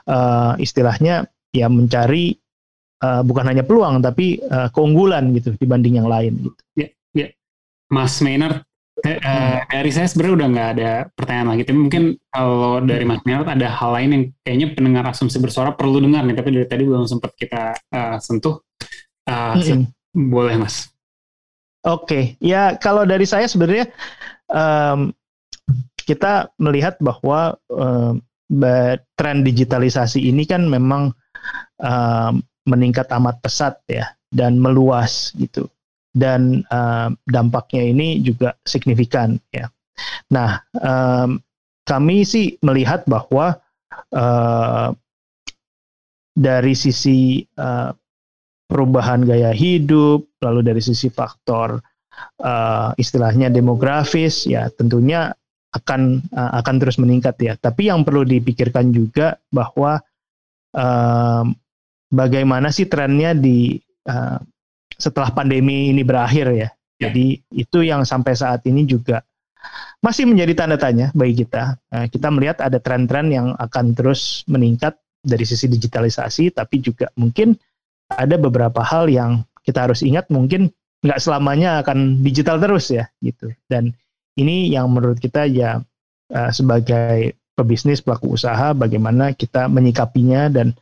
uh, 0.09 0.57
istilahnya 0.57 1.29
ya 1.53 1.69
mencari 1.69 2.33
uh, 3.05 3.21
bukan 3.21 3.45
hanya 3.53 3.61
peluang 3.61 4.01
tapi 4.01 4.41
uh, 4.41 4.73
keunggulan 4.73 5.29
gitu 5.37 5.53
dibanding 5.61 6.01
yang 6.01 6.09
lain 6.09 6.49
gitu. 6.49 6.61
Ya, 6.73 6.87
ya. 7.13 7.27
Mas 7.93 8.17
Maynard 8.25 8.65
Uh, 8.97 9.61
dari 9.69 9.93
saya 9.93 10.09
sebenarnya 10.09 10.35
udah 10.41 10.47
nggak 10.49 10.69
ada 10.73 10.91
pertanyaan 11.13 11.53
lagi. 11.53 11.63
Tapi 11.69 11.77
mungkin 11.77 12.03
kalau 12.33 12.81
dari 12.81 13.05
Mas 13.05 13.21
Minat 13.29 13.45
ada 13.45 13.69
hal 13.69 13.93
lain 13.93 14.09
yang 14.09 14.23
kayaknya 14.41 14.67
pendengar 14.73 15.03
asumsi 15.13 15.37
bersuara 15.37 15.69
perlu 15.69 16.01
dengar 16.01 16.25
nih. 16.25 16.33
Tapi 16.33 16.49
dari 16.49 16.65
tadi 16.65 16.81
belum 16.81 17.05
sempat 17.05 17.37
kita 17.37 17.77
uh, 17.93 18.17
sentuh. 18.17 18.57
Uh, 19.29 19.53
mm 19.53 19.61
-hmm. 19.61 19.81
Boleh 20.33 20.57
Mas. 20.57 20.89
Oke, 21.87 22.03
okay. 22.03 22.23
ya 22.43 22.75
kalau 22.75 23.07
dari 23.07 23.23
saya 23.23 23.47
sebenarnya 23.47 23.87
um, 24.51 25.15
kita 25.95 26.51
melihat 26.59 26.99
bahwa 26.99 27.55
um, 27.71 28.19
tren 29.15 29.43
digitalisasi 29.43 30.19
ini 30.27 30.43
kan 30.43 30.67
memang 30.67 31.15
um, 31.79 32.43
meningkat 32.67 33.07
amat 33.15 33.39
pesat 33.39 33.79
ya 33.87 34.11
dan 34.35 34.59
meluas 34.59 35.31
gitu 35.39 35.71
dan 36.11 36.67
uh, 36.73 37.13
dampaknya 37.29 37.87
ini 37.87 38.19
juga 38.19 38.57
signifikan 38.67 39.39
ya. 39.53 39.71
Nah, 40.33 40.59
um, 40.81 41.39
kami 41.87 42.27
sih 42.27 42.59
melihat 42.65 43.07
bahwa 43.07 43.63
uh, 44.11 44.91
dari 46.35 46.73
sisi 46.75 47.47
uh, 47.55 47.95
perubahan 48.67 49.23
gaya 49.23 49.55
hidup, 49.55 50.27
lalu 50.43 50.59
dari 50.61 50.81
sisi 50.83 51.07
faktor 51.07 51.79
uh, 52.43 52.91
istilahnya 52.99 53.47
demografis, 53.47 54.43
ya 54.43 54.67
tentunya 54.69 55.31
akan 55.71 56.23
uh, 56.35 56.51
akan 56.59 56.75
terus 56.79 56.99
meningkat 56.99 57.35
ya. 57.39 57.53
Tapi 57.55 57.87
yang 57.87 58.03
perlu 58.03 58.27
dipikirkan 58.27 58.91
juga 58.91 59.39
bahwa 59.49 59.99
uh, 60.75 61.43
bagaimana 62.11 62.69
sih 62.69 62.91
trennya 62.91 63.31
di 63.31 63.79
uh, 64.07 64.37
setelah 64.97 65.31
pandemi 65.31 65.91
ini 65.91 66.03
berakhir 66.03 66.51
ya. 66.51 66.59
ya. 66.59 66.69
Jadi 67.07 67.39
itu 67.55 67.79
yang 67.85 68.03
sampai 68.03 68.33
saat 68.35 68.65
ini 68.67 68.83
juga 68.83 69.23
masih 70.01 70.29
menjadi 70.29 70.53
tanda 70.53 70.77
tanya 70.77 71.09
bagi 71.13 71.43
kita. 71.45 71.75
Nah, 71.91 72.05
kita 72.07 72.27
melihat 72.29 72.61
ada 72.61 72.77
tren-tren 72.77 73.33
yang 73.33 73.47
akan 73.57 73.97
terus 73.97 74.45
meningkat 74.45 74.95
dari 75.21 75.43
sisi 75.43 75.67
digitalisasi, 75.67 76.53
tapi 76.55 76.79
juga 76.79 77.09
mungkin 77.17 77.57
ada 78.11 78.35
beberapa 78.39 78.79
hal 78.83 79.11
yang 79.11 79.43
kita 79.67 79.83
harus 79.89 79.99
ingat 79.99 80.31
mungkin 80.31 80.71
nggak 81.03 81.19
selamanya 81.21 81.83
akan 81.83 82.23
digital 82.23 82.57
terus 82.57 82.89
ya 82.89 83.05
gitu. 83.19 83.51
Dan 83.67 83.91
ini 84.39 84.71
yang 84.71 84.89
menurut 84.93 85.19
kita 85.19 85.45
ya 85.49 85.81
uh, 86.31 86.51
sebagai 86.53 87.35
pebisnis 87.57 88.05
pelaku 88.05 88.37
usaha 88.37 88.71
bagaimana 88.77 89.33
kita 89.33 89.65
menyikapinya 89.65 90.47
dan 90.53 90.77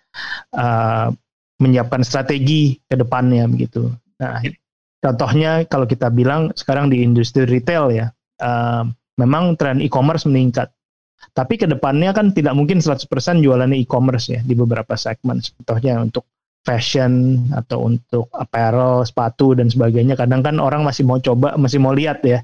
uh, 0.54 1.10
menyiapkan 1.64 2.04
strategi 2.04 2.76
ke 2.84 3.00
depannya 3.00 3.48
begitu. 3.48 3.88
Nah, 4.20 4.44
contohnya 5.00 5.64
kalau 5.72 5.88
kita 5.88 6.12
bilang 6.12 6.52
sekarang 6.52 6.92
di 6.92 7.00
industri 7.00 7.48
retail 7.48 7.96
ya, 7.96 8.12
uh, 8.44 8.84
memang 9.16 9.56
tren 9.56 9.80
e-commerce 9.80 10.28
meningkat. 10.28 10.68
Tapi 11.32 11.56
ke 11.56 11.66
depannya 11.68 12.12
kan 12.12 12.36
tidak 12.36 12.54
mungkin 12.54 12.84
100% 12.84 13.08
jualannya 13.40 13.80
e-commerce 13.80 14.36
ya 14.36 14.40
di 14.44 14.52
beberapa 14.56 15.00
segmen. 15.00 15.40
Contohnya 15.40 16.04
untuk 16.04 16.28
fashion 16.66 17.46
atau 17.54 17.86
untuk 17.86 18.26
apparel, 18.34 19.06
sepatu 19.06 19.54
dan 19.54 19.70
sebagainya. 19.70 20.18
Kadang 20.18 20.42
kan 20.42 20.58
orang 20.58 20.82
masih 20.82 21.06
mau 21.06 21.22
coba, 21.22 21.54
masih 21.56 21.78
mau 21.78 21.94
lihat 21.94 22.26
ya. 22.26 22.42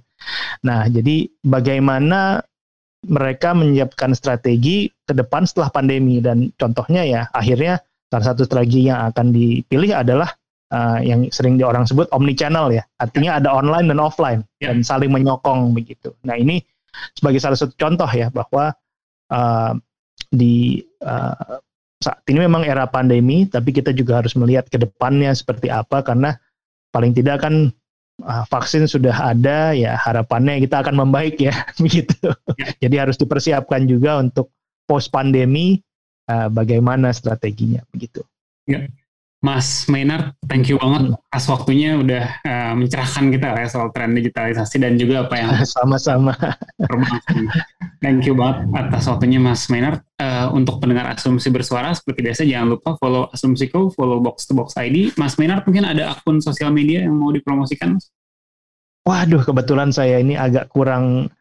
Nah, 0.61 0.85
jadi 0.87 1.25
bagaimana 1.41 2.45
mereka 3.09 3.57
menyiapkan 3.57 4.13
strategi 4.13 4.93
ke 5.09 5.13
depan 5.17 5.49
setelah 5.49 5.73
pandemi 5.73 6.21
dan 6.21 6.53
contohnya 6.53 7.01
ya 7.01 7.21
akhirnya 7.33 7.81
salah 8.13 8.25
satu 8.29 8.45
strategi 8.45 8.85
yang 8.93 9.09
akan 9.09 9.33
dipilih 9.33 10.05
adalah 10.05 10.29
uh, 10.69 11.01
yang 11.01 11.25
sering 11.33 11.57
di 11.57 11.65
orang 11.65 11.89
sebut 11.89 12.05
omni 12.13 12.37
channel 12.37 12.69
ya. 12.69 12.85
Artinya 13.01 13.41
ada 13.41 13.49
online 13.57 13.89
dan 13.89 13.97
offline 13.97 14.41
yeah. 14.61 14.69
dan 14.69 14.85
saling 14.85 15.09
menyokong 15.09 15.73
begitu. 15.73 16.13
Nah, 16.21 16.37
ini 16.37 16.61
sebagai 17.17 17.41
salah 17.41 17.57
satu 17.57 17.73
contoh 17.73 18.07
ya 18.13 18.29
bahwa 18.29 18.69
uh, 19.33 19.73
di 20.29 20.79
uh, 21.01 21.57
saat 22.01 22.25
ini 22.25 22.49
memang 22.49 22.65
era 22.65 22.89
pandemi, 22.89 23.45
tapi 23.45 23.69
kita 23.69 23.93
juga 23.93 24.19
harus 24.19 24.33
melihat 24.33 24.65
ke 24.67 24.81
depannya 24.81 25.29
seperti 25.37 25.69
apa 25.69 26.01
karena 26.01 26.33
paling 26.89 27.13
tidak 27.13 27.45
kan 27.45 27.69
uh, 28.25 28.43
vaksin 28.49 28.89
sudah 28.89 29.13
ada 29.13 29.71
ya 29.77 29.93
harapannya 29.95 30.61
kita 30.65 30.81
akan 30.81 31.05
membaik 31.05 31.37
ya 31.37 31.53
begitu. 31.83 32.17
Yeah. 32.57 32.89
Jadi 32.89 32.95
harus 32.97 33.17
dipersiapkan 33.21 33.85
juga 33.85 34.17
untuk 34.17 34.49
post 34.89 35.13
pandemi 35.13 35.79
uh, 36.27 36.49
bagaimana 36.49 37.13
strateginya 37.13 37.85
begitu. 37.93 38.25
Yeah. 38.65 38.89
Mas 39.41 39.89
Maynard, 39.89 40.37
thank 40.45 40.69
you 40.69 40.77
banget 40.77 41.17
atas 41.33 41.49
waktunya 41.49 41.97
udah 41.97 42.23
uh, 42.45 42.73
mencerahkan 42.77 43.33
kita 43.33 43.57
ya 43.57 43.65
soal 43.65 43.89
tren 43.89 44.13
digitalisasi 44.13 44.77
dan 44.77 45.01
juga 45.01 45.25
apa 45.25 45.33
yang 45.33 45.49
sama-sama. 45.81 46.37
thank 48.05 48.21
you 48.29 48.37
banget 48.37 48.69
atas 48.77 49.09
waktunya 49.09 49.41
Mas 49.41 49.65
Maynard. 49.73 50.05
Uh, 50.21 50.53
untuk 50.53 50.77
pendengar 50.77 51.09
Asumsi 51.09 51.49
Bersuara, 51.49 51.89
seperti 51.97 52.21
biasa 52.21 52.45
jangan 52.45 52.77
lupa 52.77 52.93
follow 53.01 53.33
Asumsiko, 53.33 53.89
follow 53.89 54.21
Box 54.21 54.45
to 54.45 54.53
Box 54.53 54.77
ID. 54.77 55.17
Mas 55.17 55.33
Maynard 55.41 55.65
mungkin 55.65 55.89
ada 55.89 56.13
akun 56.13 56.37
sosial 56.37 56.69
media 56.69 57.09
yang 57.09 57.17
mau 57.17 57.33
dipromosikan, 57.33 57.97
Mas? 57.97 58.13
Waduh, 59.01 59.41
kebetulan 59.41 59.89
saya 59.89 60.21
ini 60.21 60.37
agak 60.37 60.69
kurang 60.69 61.33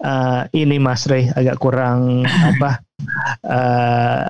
uh, 0.00 0.42
ini 0.56 0.80
Mas 0.80 1.04
Rey, 1.04 1.28
agak 1.28 1.60
kurang 1.60 2.24
apa? 2.56 2.80
Uh, 3.44 4.24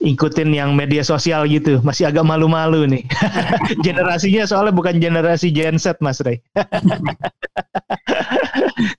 ikutin 0.00 0.56
yang 0.56 0.72
media 0.72 1.04
sosial 1.04 1.44
gitu 1.44 1.84
masih 1.84 2.08
agak 2.08 2.24
malu-malu 2.24 2.88
nih 2.88 3.04
generasinya 3.86 4.48
soalnya 4.48 4.72
bukan 4.72 4.96
generasi 4.96 5.52
Gen 5.52 5.76
Z 5.76 6.00
Mas 6.00 6.24
Ray 6.24 6.40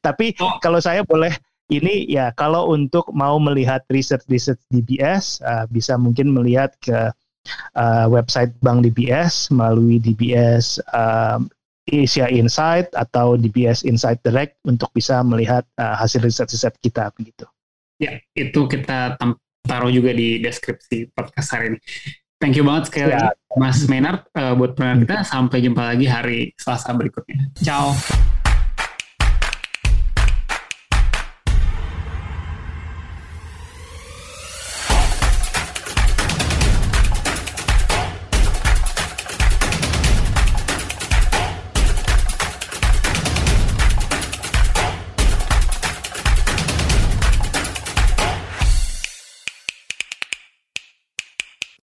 tapi 0.05 0.37
oh. 0.37 0.61
kalau 0.61 0.77
saya 0.77 1.01
boleh 1.01 1.33
ini 1.73 2.05
ya 2.05 2.29
kalau 2.37 2.69
untuk 2.69 3.09
mau 3.17 3.41
melihat 3.41 3.81
riset-riset 3.89 4.61
DBS 4.69 5.41
uh, 5.41 5.65
bisa 5.73 5.97
mungkin 5.97 6.29
melihat 6.29 6.69
ke 6.83 7.09
uh, 7.73 8.05
website 8.05 8.53
Bank 8.61 8.85
DBS 8.85 9.49
melalui 9.49 9.97
DBS 9.97 10.77
uh, 10.93 11.41
Asia 11.89 12.29
Insight 12.29 12.93
atau 12.93 13.39
DBS 13.39 13.81
Insight 13.87 14.21
Direct 14.21 14.53
untuk 14.69 14.93
bisa 14.93 15.25
melihat 15.25 15.65
uh, 15.81 15.97
hasil 15.97 16.21
riset-riset 16.21 16.77
kita 16.83 17.09
begitu. 17.17 17.47
Ya, 17.97 18.21
itu 18.37 18.65
kita 18.65 19.17
taruh 19.65 19.91
juga 19.93 20.11
di 20.11 20.41
deskripsi 20.41 21.13
podcast 21.13 21.49
hari 21.55 21.75
ini. 21.75 21.79
Thank 22.41 22.57
you 22.57 22.65
banget 22.65 22.89
sekali 22.89 23.13
lagi 23.13 23.37
Mas 23.53 23.85
Menard 23.85 24.25
uh, 24.33 24.57
buat 24.57 24.73
pendengar 24.73 24.97
kita. 25.05 25.17
Sampai 25.29 25.61
jumpa 25.61 25.93
lagi 25.93 26.09
hari 26.09 26.39
Selasa 26.57 26.89
berikutnya. 26.97 27.53
Ciao. 27.61 27.93